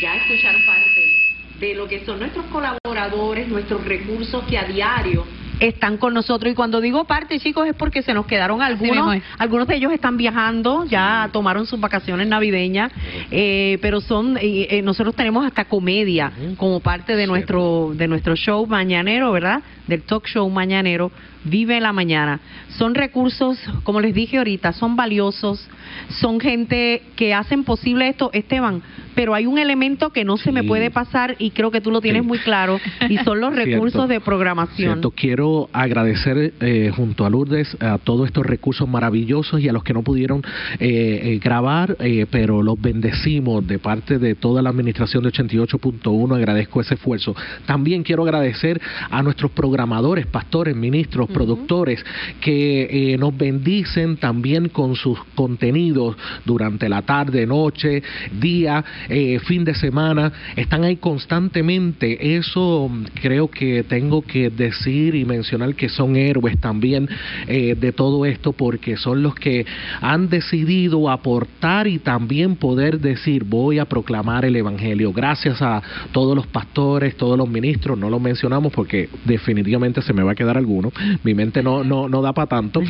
Ya 0.00 0.14
escucharon 0.14 0.62
de 1.60 1.74
lo 1.74 1.88
que 1.88 2.04
son 2.04 2.20
nuestros 2.20 2.46
colaboradores, 2.46 3.48
nuestros 3.48 3.84
recursos 3.84 4.44
que 4.44 4.56
a 4.56 4.64
diario 4.64 5.24
están 5.60 5.96
con 5.96 6.14
nosotros. 6.14 6.52
Y 6.52 6.54
cuando 6.54 6.80
digo 6.80 7.04
parte, 7.04 7.38
chicos, 7.38 7.66
es 7.66 7.74
porque 7.74 8.02
se 8.02 8.14
nos 8.14 8.26
quedaron 8.26 8.62
algunos. 8.62 9.16
Algunos 9.38 9.68
de 9.68 9.76
ellos 9.76 9.92
están 9.92 10.16
viajando, 10.16 10.84
ya 10.84 11.28
tomaron 11.32 11.66
sus 11.66 11.80
vacaciones 11.80 12.26
navideñas, 12.28 12.92
eh, 13.30 13.78
pero 13.80 14.00
son, 14.00 14.38
eh, 14.40 14.80
nosotros 14.82 15.14
tenemos 15.14 15.46
hasta 15.46 15.64
comedia 15.64 16.32
como 16.56 16.80
parte 16.80 17.16
de 17.16 17.26
nuestro, 17.26 17.92
de 17.94 18.08
nuestro 18.08 18.36
show 18.36 18.66
mañanero, 18.66 19.32
¿verdad? 19.32 19.62
Del 19.86 20.02
talk 20.02 20.26
show 20.26 20.48
mañanero. 20.48 21.10
Vive 21.44 21.80
la 21.80 21.92
mañana. 21.92 22.40
Son 22.76 22.94
recursos, 22.94 23.58
como 23.84 24.00
les 24.00 24.14
dije 24.14 24.38
ahorita, 24.38 24.72
son 24.72 24.96
valiosos, 24.96 25.66
son 26.20 26.40
gente 26.40 27.02
que 27.16 27.34
hacen 27.34 27.64
posible 27.64 28.08
esto, 28.08 28.30
Esteban, 28.32 28.82
pero 29.14 29.34
hay 29.34 29.46
un 29.46 29.58
elemento 29.58 30.10
que 30.10 30.24
no 30.24 30.36
se 30.36 30.52
me 30.52 30.62
puede 30.62 30.90
pasar 30.90 31.34
y 31.40 31.50
creo 31.50 31.72
que 31.72 31.80
tú 31.80 31.90
lo 31.90 32.00
tienes 32.00 32.24
muy 32.24 32.38
claro 32.38 32.78
y 33.08 33.18
son 33.18 33.40
los 33.40 33.54
recursos 33.54 34.08
de 34.08 34.20
programación. 34.20 34.92
Cierto. 34.92 35.10
Quiero 35.10 35.68
agradecer 35.72 36.54
eh, 36.60 36.92
junto 36.94 37.26
a 37.26 37.30
Lourdes 37.30 37.76
a 37.80 37.98
todos 37.98 38.26
estos 38.26 38.46
recursos 38.46 38.88
maravillosos 38.88 39.60
y 39.60 39.68
a 39.68 39.72
los 39.72 39.82
que 39.82 39.92
no 39.92 40.02
pudieron 40.02 40.42
eh, 40.78 41.20
eh, 41.24 41.40
grabar, 41.42 41.96
pero 42.30 42.62
los 42.62 42.80
bendecimos 42.80 43.66
de 43.66 43.80
parte 43.80 44.18
de 44.18 44.36
toda 44.36 44.62
la 44.62 44.70
administración 44.70 45.24
de 45.24 45.30
88.1, 45.30 46.36
agradezco 46.36 46.80
ese 46.80 46.94
esfuerzo. 46.94 47.34
También 47.66 48.04
quiero 48.04 48.22
agradecer 48.22 48.80
a 49.10 49.22
nuestros 49.22 49.50
programadores, 49.50 50.26
pastores, 50.26 50.76
ministros, 50.76 51.27
productores 51.28 52.04
que 52.40 53.16
nos 53.18 53.36
bendicen 53.36 54.16
también 54.16 54.68
con 54.68 54.96
sus 54.96 55.18
contenidos 55.34 56.16
durante 56.44 56.88
la 56.88 57.02
tarde, 57.02 57.46
noche, 57.46 58.02
día 58.40 58.84
eh, 59.08 59.38
fin 59.40 59.64
de 59.64 59.74
semana, 59.74 60.32
están 60.56 60.84
ahí 60.84 60.96
constantemente. 60.96 62.36
Eso 62.36 62.90
creo 63.20 63.48
que 63.48 63.84
tengo 63.84 64.22
que 64.22 64.50
decir 64.50 65.14
y 65.14 65.24
mencionar 65.24 65.74
que 65.74 65.88
son 65.88 66.16
héroes 66.16 66.58
también 66.58 67.08
eh, 67.46 67.76
de 67.78 67.92
todo 67.92 68.24
esto 68.24 68.52
porque 68.52 68.96
son 68.96 69.22
los 69.22 69.34
que 69.34 69.66
han 70.00 70.28
decidido 70.28 71.10
aportar 71.10 71.86
y 71.86 71.98
también 71.98 72.56
poder 72.56 73.00
decir 73.00 73.44
voy 73.44 73.78
a 73.78 73.84
proclamar 73.84 74.44
el 74.44 74.56
Evangelio. 74.56 75.12
Gracias 75.12 75.60
a 75.62 75.82
todos 76.12 76.36
los 76.36 76.46
pastores, 76.46 77.16
todos 77.16 77.38
los 77.38 77.48
ministros, 77.48 77.98
no 77.98 78.10
los 78.10 78.20
mencionamos 78.20 78.72
porque 78.72 79.08
definitivamente 79.24 80.02
se 80.02 80.12
me 80.12 80.22
va 80.22 80.32
a 80.32 80.34
quedar 80.34 80.56
alguno. 80.56 80.92
Mi 81.24 81.34
mente 81.34 81.62
no, 81.62 81.84
no, 81.84 82.08
no 82.08 82.22
da 82.22 82.32
para 82.32 82.46
tanto, 82.46 82.80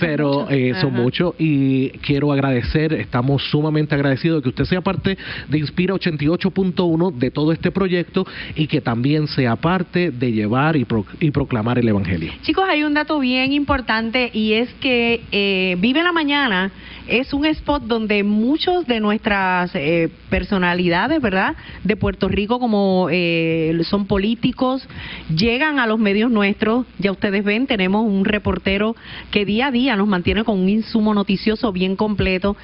pero 0.00 0.48
eh, 0.50 0.74
son 0.80 0.94
muchos 0.94 1.34
y 1.38 1.90
quiero 2.00 2.32
agradecer, 2.32 2.92
estamos 2.92 3.42
sumamente 3.50 3.94
agradecidos 3.94 4.38
de 4.38 4.42
que 4.42 4.48
usted 4.50 4.64
sea 4.64 4.80
parte 4.80 5.16
de 5.48 5.58
Inspira 5.58 5.94
88.1 5.94 7.14
de 7.14 7.30
todo 7.30 7.52
este 7.52 7.70
proyecto 7.70 8.26
y 8.54 8.66
que 8.66 8.80
también 8.80 9.26
sea 9.26 9.56
parte 9.56 10.10
de 10.10 10.32
llevar 10.32 10.76
y, 10.76 10.86
y 11.20 11.30
proclamar 11.30 11.78
el 11.78 11.88
Evangelio. 11.88 12.32
Chicos, 12.42 12.64
hay 12.68 12.84
un 12.84 12.94
dato 12.94 13.18
bien 13.18 13.52
importante 13.52 14.30
y 14.32 14.52
es 14.54 14.72
que 14.74 15.22
eh, 15.32 15.76
Vive 15.80 16.02
la 16.02 16.12
Mañana 16.12 16.70
es 17.08 17.32
un 17.32 17.46
spot 17.46 17.84
donde 17.84 18.22
muchos 18.22 18.86
de 18.86 19.00
nuestras 19.00 19.70
eh, 19.74 20.10
personalidades, 20.28 21.20
¿verdad? 21.22 21.56
De 21.82 21.96
Puerto 21.96 22.28
Rico, 22.28 22.60
como 22.60 23.08
eh, 23.10 23.78
son 23.84 24.06
políticos, 24.06 24.86
llegan 25.34 25.78
a 25.78 25.86
los 25.86 25.98
medios 25.98 26.30
nuestros. 26.30 26.86
Ya 26.98 27.10
ustedes 27.10 27.42
ven, 27.44 27.66
tenemos 27.66 28.04
un 28.04 28.26
reportero 28.26 28.94
que 29.30 29.46
día 29.46 29.68
a 29.68 29.70
día 29.70 29.96
nos 29.96 30.06
mantiene 30.06 30.44
con 30.44 30.58
un 30.58 30.68
insumo 30.68 31.14
noticioso 31.14 31.72
bien 31.72 31.96
completo. 31.96 32.56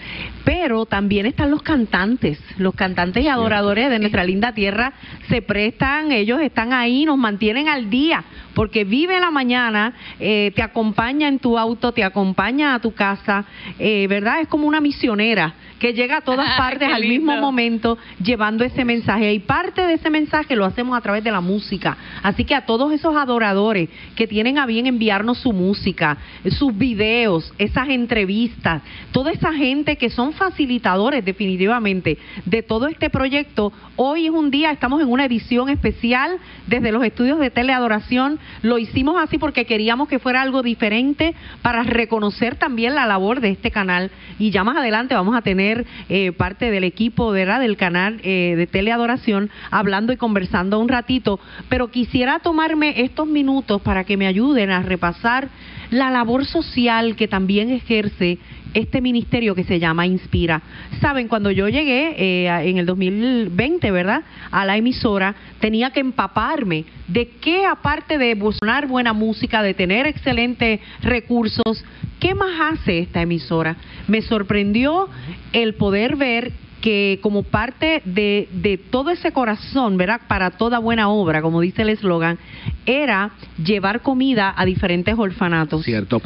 Pero 0.44 0.84
también 0.84 1.24
están 1.24 1.50
los 1.50 1.62
cantantes, 1.62 2.38
los 2.58 2.74
cantantes 2.74 3.24
y 3.24 3.28
adoradores 3.28 3.88
de 3.88 3.98
nuestra 3.98 4.24
linda 4.24 4.52
tierra 4.52 4.92
se 5.28 5.40
prestan, 5.40 6.12
ellos 6.12 6.40
están 6.40 6.74
ahí, 6.74 7.06
nos 7.06 7.16
mantienen 7.16 7.68
al 7.68 7.88
día, 7.88 8.24
porque 8.54 8.84
vive 8.84 9.18
la 9.20 9.30
mañana, 9.30 9.94
eh, 10.20 10.52
te 10.54 10.62
acompaña 10.62 11.28
en 11.28 11.38
tu 11.38 11.58
auto, 11.58 11.92
te 11.92 12.04
acompaña 12.04 12.74
a 12.74 12.78
tu 12.78 12.92
casa, 12.92 13.46
¿verdad? 13.78 14.33
Es 14.40 14.48
como 14.48 14.66
una 14.66 14.80
misionera 14.80 15.54
que 15.78 15.92
llega 15.92 16.18
a 16.18 16.20
todas 16.22 16.48
partes 16.58 16.88
al 16.90 17.02
mismo 17.02 17.36
momento 17.36 17.98
llevando 18.22 18.64
ese 18.64 18.84
mensaje. 18.84 19.32
Y 19.32 19.40
parte 19.40 19.86
de 19.86 19.94
ese 19.94 20.10
mensaje 20.10 20.56
lo 20.56 20.64
hacemos 20.64 20.96
a 20.96 21.00
través 21.00 21.22
de 21.22 21.30
la 21.30 21.40
música. 21.40 21.96
Así 22.22 22.44
que 22.44 22.54
a 22.54 22.64
todos 22.64 22.92
esos 22.92 23.16
adoradores 23.16 23.88
que 24.16 24.26
tienen 24.26 24.58
a 24.58 24.66
bien 24.66 24.86
enviarnos 24.86 25.38
su 25.38 25.52
música, 25.52 26.16
sus 26.58 26.76
videos, 26.76 27.52
esas 27.58 27.88
entrevistas, 27.88 28.82
toda 29.12 29.30
esa 29.30 29.52
gente 29.52 29.96
que 29.96 30.10
son 30.10 30.32
facilitadores 30.32 31.24
definitivamente 31.24 32.18
de 32.44 32.62
todo 32.62 32.86
este 32.86 33.10
proyecto, 33.10 33.72
hoy 33.96 34.26
es 34.26 34.32
un 34.32 34.50
día, 34.50 34.70
estamos 34.70 35.02
en 35.02 35.10
una 35.10 35.26
edición 35.26 35.68
especial 35.68 36.38
desde 36.66 36.92
los 36.92 37.04
estudios 37.04 37.38
de 37.38 37.50
teleadoración. 37.50 38.38
Lo 38.62 38.78
hicimos 38.78 39.16
así 39.22 39.38
porque 39.38 39.66
queríamos 39.66 40.08
que 40.08 40.18
fuera 40.18 40.42
algo 40.42 40.62
diferente 40.62 41.34
para 41.62 41.82
reconocer 41.82 42.56
también 42.56 42.94
la 42.94 43.06
labor 43.06 43.40
de 43.40 43.50
este 43.50 43.70
canal 43.70 44.10
y 44.38 44.50
ya 44.50 44.64
más 44.64 44.76
adelante 44.76 45.14
vamos 45.14 45.36
a 45.36 45.42
tener 45.42 45.86
eh, 46.08 46.32
parte 46.32 46.70
del 46.70 46.84
equipo 46.84 47.30
¿verdad? 47.30 47.60
del 47.60 47.76
canal 47.76 48.20
eh, 48.22 48.54
de 48.56 48.66
Teleadoración 48.66 49.50
hablando 49.70 50.12
y 50.12 50.16
conversando 50.16 50.78
un 50.78 50.88
ratito, 50.88 51.40
pero 51.68 51.88
quisiera 51.88 52.38
tomarme 52.40 53.02
estos 53.02 53.26
minutos 53.26 53.80
para 53.82 54.04
que 54.04 54.16
me 54.16 54.26
ayuden 54.26 54.70
a 54.70 54.82
repasar 54.82 55.48
la 55.90 56.10
labor 56.10 56.44
social 56.44 57.16
que 57.16 57.28
también 57.28 57.70
ejerce 57.70 58.38
este 58.74 59.00
ministerio 59.00 59.54
que 59.54 59.64
se 59.64 59.78
llama 59.78 60.06
Inspira. 60.06 60.60
Saben, 61.00 61.28
cuando 61.28 61.50
yo 61.50 61.68
llegué 61.68 62.14
eh, 62.18 62.68
en 62.68 62.78
el 62.78 62.86
2020, 62.86 63.90
¿verdad? 63.90 64.22
A 64.50 64.64
la 64.64 64.76
emisora, 64.76 65.34
tenía 65.60 65.90
que 65.90 66.00
empaparme 66.00 66.84
de 67.08 67.28
qué, 67.40 67.64
aparte 67.64 68.18
de 68.18 68.34
buscar 68.34 68.86
buena 68.86 69.12
música, 69.12 69.62
de 69.62 69.74
tener 69.74 70.06
excelentes 70.06 70.80
recursos, 71.02 71.84
¿qué 72.18 72.34
más 72.34 72.72
hace 72.72 72.98
esta 72.98 73.22
emisora? 73.22 73.76
Me 74.08 74.20
sorprendió 74.22 75.08
el 75.52 75.74
poder 75.74 76.16
ver 76.16 76.52
que 76.80 77.18
como 77.22 77.44
parte 77.44 78.02
de, 78.04 78.46
de, 78.52 78.76
todo 78.76 79.10
ese 79.10 79.32
corazón, 79.32 79.96
¿verdad? 79.96 80.20
Para 80.28 80.50
toda 80.50 80.78
buena 80.80 81.08
obra, 81.08 81.40
como 81.40 81.62
dice 81.62 81.80
el 81.80 81.88
eslogan, 81.88 82.38
era 82.84 83.30
llevar 83.64 84.02
comida 84.02 84.52
a 84.54 84.66
diferentes 84.66 85.14
orfanatos. 85.16 85.82
Cierto. 85.82 86.20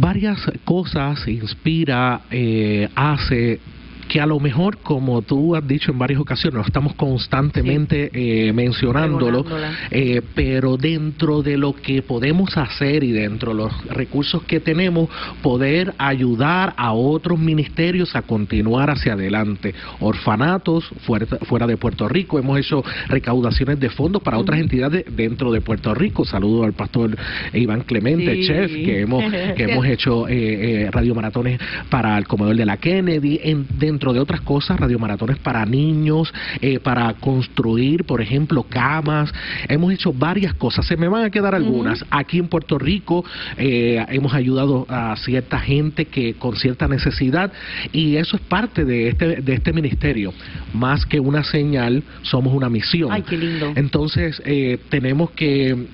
Varias 0.00 0.38
cosas 0.64 1.26
inspira, 1.26 2.20
eh, 2.30 2.88
hace 2.94 3.60
que 4.08 4.20
a 4.20 4.26
lo 4.26 4.40
mejor, 4.40 4.78
como 4.78 5.22
tú 5.22 5.54
has 5.54 5.66
dicho 5.66 5.92
en 5.92 5.98
varias 5.98 6.20
ocasiones, 6.20 6.66
estamos 6.66 6.94
constantemente 6.94 8.10
eh, 8.12 8.52
mencionándolo, 8.52 9.44
eh, 9.90 10.22
pero 10.34 10.76
dentro 10.76 11.42
de 11.42 11.56
lo 11.56 11.74
que 11.74 12.02
podemos 12.02 12.56
hacer 12.56 13.04
y 13.04 13.12
dentro 13.12 13.52
de 13.52 13.58
los 13.58 13.86
recursos 13.86 14.42
que 14.44 14.60
tenemos, 14.60 15.08
poder 15.42 15.94
ayudar 15.98 16.74
a 16.76 16.92
otros 16.92 17.38
ministerios 17.38 18.16
a 18.16 18.22
continuar 18.22 18.90
hacia 18.90 19.12
adelante. 19.12 19.74
Orfanatos 20.00 20.88
fuera, 21.02 21.66
de 21.66 21.76
Puerto 21.76 22.08
Rico, 22.08 22.38
hemos 22.38 22.58
hecho 22.58 22.82
recaudaciones 23.08 23.78
de 23.78 23.90
fondos 23.90 24.22
para 24.22 24.38
otras 24.38 24.60
entidades 24.60 25.04
dentro 25.14 25.52
de 25.52 25.60
Puerto 25.60 25.94
Rico. 25.94 26.24
Saludo 26.24 26.64
al 26.64 26.72
pastor 26.72 27.16
Iván 27.52 27.82
Clemente, 27.82 28.40
chef, 28.42 28.72
que 28.72 29.00
hemos, 29.00 29.24
que 29.30 29.64
hemos 29.64 29.86
hecho 29.86 30.28
eh, 30.28 30.84
eh, 30.84 30.90
radiomaratones 30.90 31.60
para 31.90 32.16
el 32.16 32.26
comedor 32.26 32.56
de 32.56 32.64
la 32.64 32.76
Kennedy, 32.76 33.40
en, 33.42 33.66
dentro 33.78 33.97
de 33.98 34.20
otras 34.20 34.40
cosas, 34.42 34.78
radiomaratones 34.78 35.38
para 35.38 35.66
niños, 35.66 36.32
eh, 36.60 36.78
para 36.78 37.12
construir, 37.14 38.04
por 38.04 38.20
ejemplo, 38.20 38.62
camas. 38.62 39.32
Hemos 39.68 39.92
hecho 39.92 40.12
varias 40.12 40.54
cosas, 40.54 40.86
se 40.86 40.96
me 40.96 41.08
van 41.08 41.24
a 41.24 41.30
quedar 41.30 41.54
algunas. 41.54 42.04
Aquí 42.10 42.38
en 42.38 42.48
Puerto 42.48 42.78
Rico 42.78 43.24
eh, 43.56 44.04
hemos 44.08 44.32
ayudado 44.32 44.86
a 44.88 45.16
cierta 45.16 45.58
gente 45.58 46.04
que 46.04 46.34
con 46.34 46.56
cierta 46.56 46.86
necesidad 46.86 47.52
y 47.92 48.16
eso 48.16 48.36
es 48.36 48.42
parte 48.42 48.84
de 48.84 49.08
este, 49.08 49.42
de 49.42 49.52
este 49.52 49.72
ministerio. 49.72 50.32
Más 50.72 51.04
que 51.04 51.18
una 51.18 51.42
señal, 51.42 52.04
somos 52.22 52.54
una 52.54 52.68
misión. 52.68 53.10
Ay, 53.12 53.22
qué 53.22 53.36
lindo. 53.36 53.72
Entonces, 53.74 54.40
eh, 54.44 54.78
tenemos 54.88 55.30
que 55.32 55.88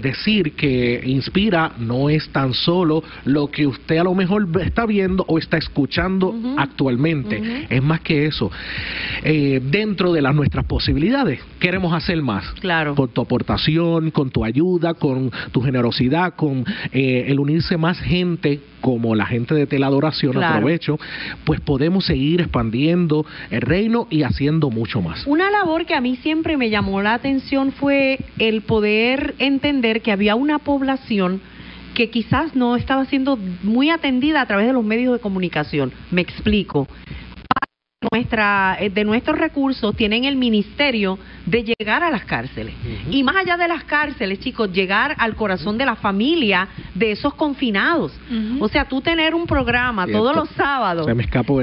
decir 0.00 0.52
que 0.52 1.02
Inspira 1.04 1.72
no 1.78 2.08
es 2.08 2.30
tan 2.30 2.54
solo 2.54 3.04
lo 3.26 3.50
que 3.50 3.66
usted 3.66 3.98
a 3.98 4.04
lo 4.04 4.14
mejor 4.14 4.48
está 4.62 4.86
viendo 4.86 5.26
o 5.28 5.36
está 5.36 5.58
escuchando 5.58 6.34
actualmente 6.56 7.42
es 7.68 7.82
más 7.82 8.00
que 8.00 8.26
eso. 8.26 8.50
Eh, 9.22 9.60
dentro 9.62 10.12
de 10.12 10.22
las 10.22 10.34
nuestras 10.34 10.64
posibilidades, 10.64 11.40
queremos 11.58 11.92
hacer 11.92 12.20
más. 12.22 12.44
Claro. 12.60 12.94
Con 12.94 13.08
tu 13.08 13.20
aportación, 13.20 14.10
con 14.10 14.30
tu 14.30 14.44
ayuda, 14.44 14.94
con 14.94 15.30
tu 15.52 15.60
generosidad, 15.60 16.34
con 16.34 16.64
eh, 16.92 17.24
el 17.28 17.40
unirse 17.40 17.76
más 17.76 17.98
gente 18.00 18.60
como 18.80 19.14
la 19.14 19.26
gente 19.26 19.54
de 19.54 19.66
Teladoración, 19.66 20.42
aprovecho, 20.42 20.98
pues 21.44 21.60
podemos 21.60 22.04
seguir 22.04 22.40
expandiendo 22.40 23.26
el 23.50 23.60
reino 23.60 24.06
y 24.10 24.22
haciendo 24.22 24.70
mucho 24.70 25.02
más. 25.02 25.26
Una 25.26 25.50
labor 25.50 25.84
que 25.84 25.94
a 25.94 26.00
mí 26.00 26.16
siempre 26.16 26.56
me 26.56 26.70
llamó 26.70 27.02
la 27.02 27.14
atención 27.14 27.72
fue 27.72 28.18
el 28.38 28.62
poder 28.62 29.34
entender 29.38 30.00
que 30.00 30.12
había 30.12 30.36
una 30.36 30.58
población 30.58 31.40
que 31.94 32.10
quizás 32.10 32.54
no 32.54 32.76
estaba 32.76 33.04
siendo 33.06 33.36
muy 33.64 33.90
atendida 33.90 34.40
a 34.40 34.46
través 34.46 34.66
de 34.68 34.72
los 34.72 34.84
medios 34.84 35.12
de 35.12 35.18
comunicación. 35.18 35.92
Me 36.12 36.20
explico 36.20 36.86
nuestra, 38.18 38.76
eh, 38.80 38.90
de 38.90 39.04
nuestros 39.04 39.38
recursos 39.38 39.94
tienen 39.94 40.24
el 40.24 40.36
ministerio 40.36 41.18
de 41.46 41.62
llegar 41.62 42.02
a 42.02 42.10
las 42.10 42.24
cárceles. 42.24 42.74
Y 43.10 43.22
más 43.22 43.36
allá 43.36 43.56
de 43.56 43.68
las 43.68 43.84
cárceles, 43.84 44.40
chicos, 44.40 44.72
llegar 44.72 45.14
al 45.18 45.36
corazón 45.36 45.78
de 45.78 45.86
la 45.86 45.94
familia 45.94 46.68
de 46.94 47.12
esos 47.12 47.34
confinados. 47.34 48.12
O 48.60 48.68
sea, 48.68 48.86
tú 48.86 49.00
tener 49.00 49.34
un 49.34 49.46
programa 49.46 50.06
todos 50.06 50.34
los 50.34 50.48
sábados 50.50 51.06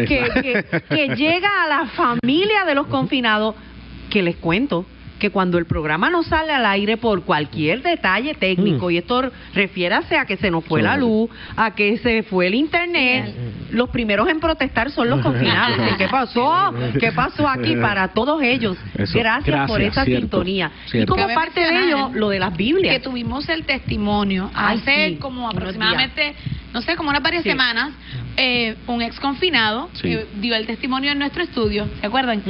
que, 0.08 0.66
que 0.90 1.16
llega 1.16 1.50
a 1.64 1.68
la 1.68 1.86
familia 1.88 2.66
de 2.66 2.76
los 2.76 2.88
confinados, 2.88 3.56
que 4.10 4.22
les 4.22 4.38
cuento, 4.38 4.86
que 5.20 5.30
cuando 5.30 5.58
el 5.58 5.66
programa 5.66 6.10
no 6.10 6.24
sale 6.24 6.52
al 6.52 6.66
aire 6.66 6.98
por 6.98 7.24
cualquier 7.24 7.82
detalle 7.82 8.34
técnico, 8.36 8.88
mm. 8.88 8.92
y 8.92 8.98
esto 8.98 9.32
refiérase 9.54 10.18
a 10.18 10.26
que 10.26 10.38
se 10.38 10.52
nos 10.52 10.64
fue 10.66 10.82
la 10.82 10.98
luz, 10.98 11.30
a 11.56 11.74
que 11.74 11.98
se 11.98 12.24
fue 12.24 12.48
el 12.48 12.56
internet, 12.56 13.34
los 13.72 13.90
primeros 13.90 14.28
en 14.30 14.40
protestar 14.40 14.92
son 14.92 15.10
los 15.10 15.22
confinados. 15.22 15.78
¿Qué 15.98 16.08
pasó? 16.08 16.74
¿Qué 17.00 17.12
pasó 17.12 17.48
aquí? 17.48 17.76
Para 17.76 18.10
todos 18.10 18.42
ellos. 18.42 18.78
Gracias, 19.14 19.68
por 19.68 19.82
esa 19.82 20.06
sintonía. 20.06 20.72
Y 20.94 21.06
como 21.06 21.28
parte 21.34 21.62
de 21.62 21.86
ello, 21.86 22.10
lo 22.14 22.30
de 22.30 22.40
las 22.40 22.56
Biblias. 22.56 22.96
Que 22.96 23.00
tuvimos 23.00 23.48
el 23.50 23.66
testimonio 23.66 24.50
hace 24.54 25.18
como 25.20 25.50
aproximadamente, 25.50 26.36
no 26.74 26.82
sé, 26.82 26.96
como 26.96 27.10
unas 27.10 27.24
varias 27.24 27.44
semanas, 27.44 27.92
eh, 28.38 28.76
un 28.88 29.02
ex 29.02 29.20
confinado 29.20 29.90
dio 30.36 30.56
el 30.56 30.66
testimonio 30.66 31.12
en 31.12 31.20
nuestro 31.20 31.44
estudio, 31.44 31.88
¿se 32.00 32.08
acuerdan? 32.08 32.42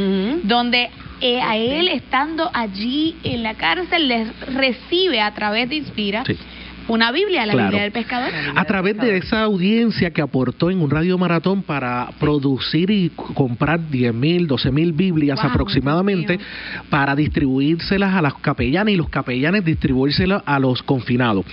Donde 0.44 0.90
eh, 1.26 1.42
a 1.42 1.58
él 1.58 1.88
estando 1.88 2.52
allí 2.54 3.16
en 3.24 3.42
la 3.42 3.56
cárcel 3.56 4.08
les 4.08 4.28
recibe 4.54 5.22
a 5.22 5.34
través 5.34 5.68
de 5.68 5.78
Inspira. 5.78 6.24
Una 6.88 7.12
Biblia, 7.12 7.48
la 7.48 7.56
Biblia 7.56 7.82
del 7.82 7.92
pescador. 7.92 8.32
A 8.56 8.64
través 8.66 8.96
de 8.98 9.18
esa 9.18 9.42
audiencia 9.42 10.12
que 10.12 10.22
aportó 10.22 10.70
en 10.70 10.82
un 10.82 10.92
radio 10.92 11.18
maratón 11.18 11.64
para 11.64 12.12
producir 12.20 12.92
y 12.92 13.10
comprar 13.10 13.90
10 13.90 14.14
mil, 14.14 14.46
12 14.46 14.72
mil 14.72 14.94
Biblias 14.94 15.40
aproximadamente 15.44 16.40
para 16.92 17.16
distribuírselas 17.16 18.14
a 18.14 18.22
los 18.22 18.36
capellanes 18.36 18.94
y 18.94 18.98
los 18.98 19.10
capellanes 19.10 19.66
distribuírselas 19.66 20.44
a 20.46 20.60
los 20.60 20.84
confinados. 20.84 21.44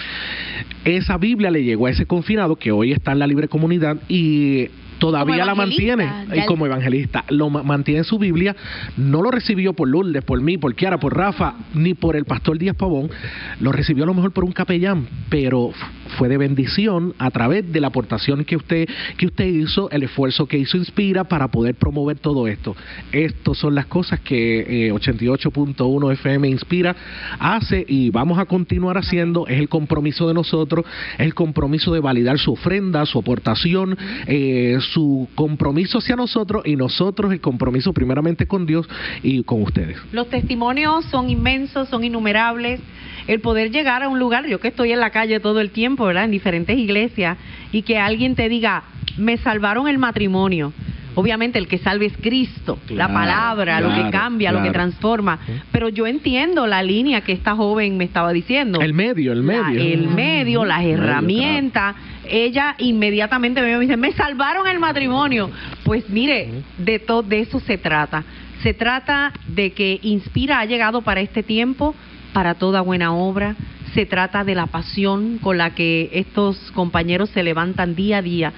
Esa 0.85 1.17
Biblia 1.17 1.51
le 1.51 1.65
llegó 1.65 1.87
a 1.87 1.93
ese 1.93 2.05
confinado 2.05 2.57
que 2.57 2.73
hoy 2.73 2.93
está 2.93 3.13
en 3.13 3.21
la 3.21 3.27
libre 3.27 3.49
comunidad 3.49 3.97
y 4.07 4.69
todavía 5.03 5.45
la 5.45 5.57
mantiene 5.57 6.09
y 6.33 6.47
como 6.47 6.65
evangelista. 6.65 7.25
Lo 7.29 7.51
mantiene 7.51 7.99
en 7.99 8.05
su 8.05 8.21
Biblia. 8.21 8.55
No 8.97 9.21
lo 9.21 9.33
recibió 9.33 9.73
por 9.73 9.89
Lourdes, 9.89 10.23
por 10.23 10.41
mí, 10.41 10.59
por 10.59 10.77
Kiara, 10.77 11.01
por 11.01 11.17
Rafa, 11.17 11.55
ni 11.75 11.95
por 11.95 12.15
el 12.15 12.25
pastor 12.25 12.57
Díaz 12.57 12.77
Pavón. 12.77 13.11
Lo 13.59 13.73
recibió 13.73 14.05
a 14.05 14.07
lo 14.07 14.15
mejor 14.15 14.31
por 14.31 14.45
un 14.45 14.53
capellán, 14.53 15.09
pero 15.29 15.73
fue 16.19 16.29
de 16.29 16.37
bendición 16.37 17.15
a 17.19 17.33
través 17.33 17.73
de 17.73 17.81
la 17.81 17.89
aportación 17.89 18.45
que 18.45 18.55
usted 18.55 18.89
que 19.17 19.27
usted 19.27 19.47
hizo, 19.47 19.91
el 19.91 20.05
esfuerzo 20.05 20.47
que 20.47 20.59
hizo 20.59 20.77
Inspira 20.77 21.25
para 21.25 21.49
poder 21.49 21.75
promover 21.75 22.19
todo 22.21 22.47
esto. 22.47 22.77
Estas 23.11 23.59
son 23.59 23.75
las 23.75 23.87
cosas 23.87 24.21
que 24.21 24.93
88.1 24.93 26.11
eh, 26.11 26.15
FM 26.15 26.49
Inspira 26.49 26.95
hace 27.41 27.85
y 27.89 28.11
vamos 28.11 28.39
a 28.39 28.45
continuar 28.45 28.99
haciendo. 28.99 29.49
Es 29.49 29.59
el 29.59 29.69
compromiso 29.69 30.29
de 30.29 30.35
nosotros, 30.35 30.85
es 31.15 31.27
el 31.27 31.35
compromiso 31.35 31.93
de 31.93 31.99
validar 31.99 32.39
su 32.39 32.53
ofrenda, 32.53 33.05
su 33.07 33.19
aportación, 33.19 33.99
eh, 34.27 34.79
su 34.93 35.29
compromiso 35.35 35.99
hacia 35.99 36.17
nosotros 36.17 36.63
y 36.67 36.77
nosotros 36.77 37.33
el 37.33 37.41
compromiso 37.41 37.93
primeramente 37.93 38.47
con 38.47 38.67
Dios 38.67 38.89
y 39.23 39.43
con 39.43 39.63
ustedes. 39.63 39.97
Los 40.13 40.29
testimonios 40.29 41.05
son 41.07 41.31
inmensos, 41.31 41.89
son 41.89 42.05
innumerables 42.05 42.81
el 43.27 43.41
poder 43.41 43.71
llegar 43.71 44.03
a 44.03 44.09
un 44.09 44.19
lugar, 44.19 44.47
yo 44.47 44.61
que 44.61 44.69
estoy 44.69 44.93
en 44.93 45.01
la 45.01 45.11
calle 45.11 45.41
todo 45.41 45.61
el 45.61 45.71
tiempo, 45.71 46.07
¿verdad? 46.07 46.25
En 46.25 46.31
diferentes 46.31 46.77
iglesias, 46.77 47.39
y 47.71 47.83
que 47.83 47.99
alguien 47.99 48.35
te 48.35 48.49
diga, 48.49 48.83
me 49.17 49.37
salvaron 49.37 49.89
el 49.89 49.99
matrimonio. 49.99 50.73
Obviamente 51.15 51.59
el 51.59 51.69
que 51.69 51.79
salve 51.79 52.07
es 52.07 52.17
Cristo, 52.17 52.79
la 52.89 53.13
palabra, 53.13 53.81
lo 53.81 53.95
que 53.95 54.11
cambia, 54.11 54.53
lo 54.53 54.63
que 54.63 54.71
transforma. 54.71 55.39
Pero 55.71 55.89
yo 55.89 56.07
entiendo 56.07 56.67
la 56.67 56.83
línea 56.83 57.21
que 57.21 57.33
esta 57.33 57.55
joven 57.55 57.97
me 57.97 58.05
estaba 58.05 58.33
diciendo. 58.33 58.81
El 58.81 58.95
medio, 58.95 59.33
el 59.33 59.43
medio. 59.43 59.81
el 59.81 60.09
medio, 60.09 60.65
las 60.65 60.85
herramientas. 60.85 61.97
Ella 62.29 62.77
inmediatamente 62.79 63.61
me 63.61 63.79
dice, 63.79 63.97
me 63.97 64.13
salvaron 64.13 64.67
el 64.67 64.79
matrimonio. 64.79 65.51
Pues 65.85 66.09
mire, 66.09 66.63
de, 66.79 66.99
todo 66.99 67.23
de 67.23 67.41
eso 67.41 67.61
se 67.61 67.77
trata. 67.77 68.25
Se 68.63 68.73
trata 68.73 69.33
de 69.49 69.73
que 69.73 69.99
Inspira 70.03 70.61
ha 70.61 70.65
llegado 70.65 71.03
para 71.03 71.21
este 71.21 71.43
tiempo 71.43 71.95
para 72.33 72.55
toda 72.55 72.81
buena 72.81 73.13
obra. 73.13 73.57
Se 73.93 74.07
trata 74.07 74.45
de 74.45 74.55
la 74.55 74.67
pasión 74.67 75.39
con 75.39 75.59
la 75.59 75.75
que 75.75 76.09
estos 76.15 76.71
compañeros 76.71 77.29
se 77.31 77.43
levantan 77.43 77.95
día 77.95 78.19
a 78.19 78.23
día 78.23 78.53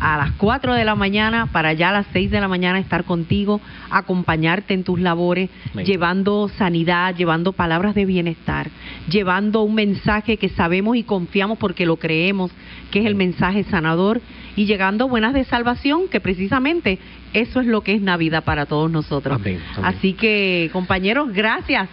a 0.00 0.16
las 0.16 0.32
4 0.32 0.74
de 0.74 0.84
la 0.84 0.94
mañana 0.94 1.46
para 1.46 1.72
ya 1.72 1.90
a 1.90 1.92
las 1.92 2.06
6 2.12 2.30
de 2.30 2.40
la 2.40 2.48
mañana 2.48 2.78
estar 2.78 3.04
contigo, 3.04 3.60
acompañarte 3.90 4.74
en 4.74 4.84
tus 4.84 5.00
labores, 5.00 5.50
llevando 5.84 6.48
sanidad, 6.48 7.14
llevando 7.14 7.52
palabras 7.52 7.94
de 7.94 8.04
bienestar, 8.04 8.68
llevando 9.08 9.62
un 9.62 9.74
mensaje 9.74 10.36
que 10.36 10.48
sabemos 10.48 10.96
y 10.96 11.02
confiamos 11.02 11.58
porque 11.58 11.86
lo 11.86 11.96
creemos, 11.96 12.50
que 12.90 13.00
es 13.00 13.06
el 13.06 13.14
mensaje 13.14 13.64
sanador, 13.64 14.20
y 14.56 14.64
llegando 14.64 15.08
buenas 15.08 15.34
de 15.34 15.44
salvación, 15.44 16.08
que 16.08 16.20
precisamente 16.20 16.98
eso 17.32 17.60
es 17.60 17.66
lo 17.66 17.82
que 17.82 17.94
es 17.94 18.00
Navidad 18.00 18.44
para 18.44 18.66
todos 18.66 18.90
nosotros. 18.90 19.40
Así 19.82 20.14
que, 20.14 20.70
compañeros, 20.72 21.32
gracias 21.32 21.88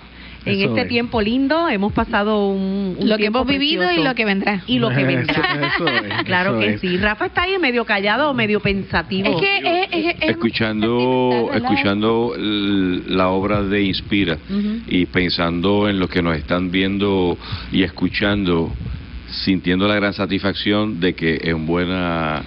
en 0.46 0.62
este 0.62 0.86
tiempo 0.86 1.22
lindo 1.22 1.70
hemos 1.70 1.94
pasado 1.94 2.50
un, 2.50 2.98
lo 3.02 3.18
que 3.18 3.26
hemos 3.26 3.46
vivido 3.46 3.92
y 3.92 4.04
lo 4.04 4.16
que 4.16 4.26
vendrá. 4.26 4.64
Y 4.68 4.80
lo 4.80 4.90
que 4.90 5.04
vendrá. 5.04 5.72
Claro 6.26 6.60
que 6.60 6.78
sí. 6.80 6.98
Rafa 6.98 7.28
está 7.28 7.44
ahí 7.44 7.58
medio 7.60 7.86
callado 7.86 8.30
o 8.30 8.34
medio 8.34 8.60
pensativo. 8.60 9.30
Es 9.30 9.42
que 9.42 10.16
escuchando 10.22 11.50
escuchando 11.54 12.34
la 12.38 13.30
obra 13.30 13.62
de 13.62 13.84
Inspira 13.84 14.38
y 14.88 15.06
pensando 15.06 15.90
en 15.90 16.00
lo 16.00 16.08
que 16.08 16.22
nos 16.22 16.38
están 16.38 16.72
viendo 16.72 17.38
y 17.72 17.84
escuchando 17.84 18.72
sintiendo 19.30 19.88
la 19.88 19.96
gran 19.96 20.14
satisfacción 20.14 21.00
de 21.00 21.16
que 21.16 21.40
en 21.44 21.66
buena 21.66 22.44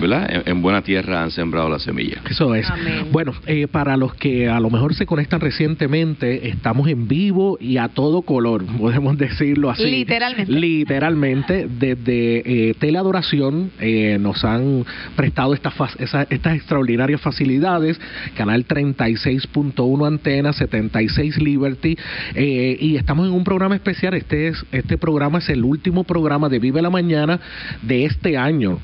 ¿verdad? 0.00 0.42
En, 0.46 0.62
buena 0.62 0.82
tierra 0.82 1.22
han 1.22 1.30
sembrado 1.30 1.68
la 1.68 1.78
semilla. 1.78 2.20
Eso 2.28 2.54
es. 2.54 2.66
Bueno, 3.12 3.32
eh, 3.46 3.66
para 3.68 3.96
los 3.96 4.14
que 4.14 4.48
a 4.48 4.60
lo 4.60 4.70
mejor 4.70 4.94
se 4.94 5.06
conectan 5.06 5.40
recientemente, 5.40 6.48
estamos 6.48 6.88
en 6.88 7.06
vivo 7.06 7.58
y 7.60 7.76
a 7.76 7.88
todo 7.88 8.22
color, 8.22 8.64
podemos 8.78 9.16
decirlo 9.18 9.70
así. 9.70 9.84
Literalmente. 9.84 10.52
Literalmente, 10.52 11.68
desde 11.68 12.68
eh, 12.70 12.74
Teleadoración 12.78 13.70
eh, 13.80 14.18
nos 14.20 14.44
han 14.44 14.84
prestado 15.16 15.54
estas, 15.54 15.74
estas 15.98 16.56
extraordinarias 16.56 17.20
facilidades, 17.20 18.00
Canal 18.36 18.66
36.1 18.66 20.06
Antena, 20.06 20.52
76 20.52 21.38
Liberty, 21.40 21.96
eh, 22.34 22.76
y 22.80 22.96
estamos 22.96 23.26
en 23.26 23.32
un 23.32 23.44
programa 23.44 23.74
especial. 23.74 24.14
Este, 24.14 24.48
es, 24.48 24.64
este 24.72 24.98
programa 24.98 25.38
es 25.38 25.48
el 25.48 25.64
último 25.64 26.04
programa 26.04 26.48
de 26.48 26.58
Vive 26.58 26.82
la 26.82 26.90
Mañana 26.90 27.40
de 27.82 28.04
este 28.04 28.36
año. 28.36 28.78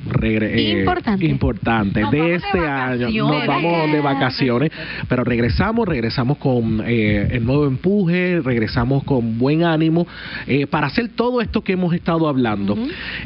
Importante. 1.20 2.04
de 2.10 2.34
este 2.34 2.58
año. 2.58 3.08
Nos 3.10 3.46
vamos 3.46 3.92
de 3.92 4.00
vacaciones, 4.00 4.70
pero 5.08 5.24
regresamos, 5.24 5.86
regresamos 5.86 6.38
con 6.38 6.82
eh, 6.86 7.28
el 7.32 7.44
nuevo 7.44 7.66
empuje, 7.66 8.40
regresamos 8.42 9.04
con 9.04 9.38
buen 9.38 9.64
ánimo 9.64 10.06
eh, 10.46 10.66
para 10.66 10.86
hacer 10.86 11.10
todo 11.14 11.40
esto 11.40 11.62
que 11.62 11.72
hemos 11.72 11.94
estado 11.94 12.28
hablando. 12.28 12.76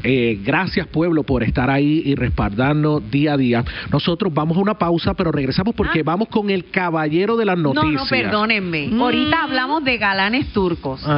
Eh, 0.02 0.38
gracias 0.44 0.86
pueblo 0.86 1.22
por 1.22 1.42
estar 1.42 1.70
ahí 1.70 2.02
y 2.04 2.14
respaldarnos 2.14 3.10
día 3.10 3.34
a 3.34 3.36
día. 3.36 3.64
Nosotros 3.90 4.32
vamos 4.32 4.56
a 4.56 4.60
una 4.60 4.74
pausa, 4.74 5.14
pero 5.14 5.32
regresamos 5.32 5.74
porque 5.74 6.00
ah. 6.00 6.04
vamos 6.04 6.28
con 6.28 6.50
el 6.50 6.70
caballero 6.70 7.36
de 7.36 7.44
las 7.44 7.58
noticias. 7.58 7.92
No, 7.92 8.00
no, 8.00 8.08
perdónenme. 8.08 8.88
Mm. 8.88 9.00
Ahorita 9.00 9.42
hablamos 9.42 9.84
de 9.84 9.98
galanes 9.98 10.52
turcos. 10.52 11.04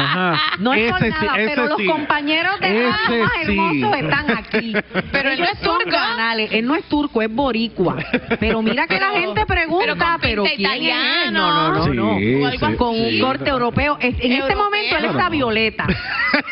No 0.58 0.72
es 0.72 0.90
por 0.90 1.08
nada, 1.08 1.32
pero 1.34 1.66
los 1.66 1.82
compañeros 1.82 2.58
de 2.60 2.88
más 2.88 3.10
hermosos 3.42 3.96
están 3.96 4.30
aquí. 4.30 4.72
Pero 5.12 5.30
él 5.30 5.38
no 5.38 5.44
es 5.44 5.60
turco 5.60 5.96
él 6.50 6.66
no 6.66 6.74
es 6.74 6.84
turco, 6.84 7.22
es 7.22 7.32
boricua. 7.32 7.96
Pero 8.40 8.62
mira 8.62 8.86
que 8.86 8.98
la 8.98 9.10
gente 9.10 9.46
pregunta, 9.46 10.18
pero, 10.20 10.44
¿quién 10.44 10.70
es? 10.72 11.32
No, 11.32 11.72
no, 11.72 11.88
no, 11.88 12.18
no. 12.18 12.76
con 12.76 12.98
un 12.98 13.20
corte 13.20 13.50
europeo. 13.50 13.98
En 14.00 14.32
este 14.32 14.56
momento 14.56 14.96
él 14.98 15.04
está 15.06 15.28
violeta. 15.28 15.86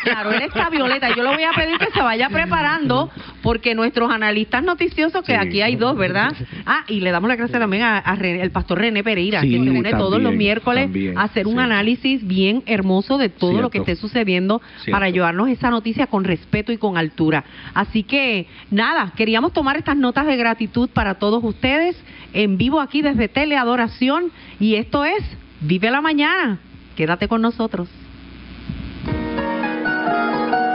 Claro, 0.03 0.31
él 0.31 0.41
está 0.43 0.69
violeta. 0.69 1.09
Yo 1.15 1.23
le 1.23 1.29
voy 1.29 1.43
a 1.43 1.51
pedir 1.51 1.77
que 1.77 1.91
se 1.91 2.01
vaya 2.01 2.29
preparando 2.29 3.09
porque 3.41 3.75
nuestros 3.75 4.11
analistas 4.11 4.63
noticiosos, 4.63 5.23
que 5.23 5.35
aquí 5.35 5.61
hay 5.61 5.75
dos, 5.75 5.95
¿verdad? 5.97 6.33
Ah, 6.65 6.83
y 6.87 7.01
le 7.01 7.11
damos 7.11 7.27
la 7.27 7.35
gracia 7.35 7.59
también 7.59 7.83
al 7.83 8.51
pastor 8.51 8.79
René 8.79 9.03
Pereira, 9.03 9.41
que 9.41 9.51
se 9.51 9.57
une 9.57 9.91
todos 9.91 10.21
los 10.21 10.33
miércoles 10.33 10.89
a 11.15 11.23
hacer 11.23 11.47
un 11.47 11.59
análisis 11.59 12.25
bien 12.25 12.63
hermoso 12.65 13.17
de 13.17 13.29
todo 13.29 13.61
lo 13.61 13.69
que 13.69 13.79
esté 13.79 13.95
sucediendo 13.95 14.61
para 14.91 15.09
llevarnos 15.09 15.49
esa 15.49 15.69
noticia 15.69 16.07
con 16.07 16.23
respeto 16.23 16.71
y 16.71 16.77
con 16.77 16.97
altura. 16.97 17.43
Así 17.73 18.03
que, 18.03 18.47
nada, 18.71 19.13
queríamos 19.15 19.53
tomar 19.53 19.77
estas 19.85 19.97
notas 19.97 20.25
de 20.25 20.35
gratitud 20.35 20.89
para 20.89 21.19
todos 21.19 21.43
ustedes 21.43 21.95
en 22.33 22.57
vivo 22.57 22.81
aquí 22.81 23.03
desde 23.03 23.27
Teleadoración 23.27 24.31
y 24.59 24.77
esto 24.77 25.05
es 25.05 25.23
Vive 25.61 25.91
la 25.91 26.01
Mañana. 26.01 26.57
Quédate 26.95 27.27
con 27.27 27.43
nosotros. 27.43 27.87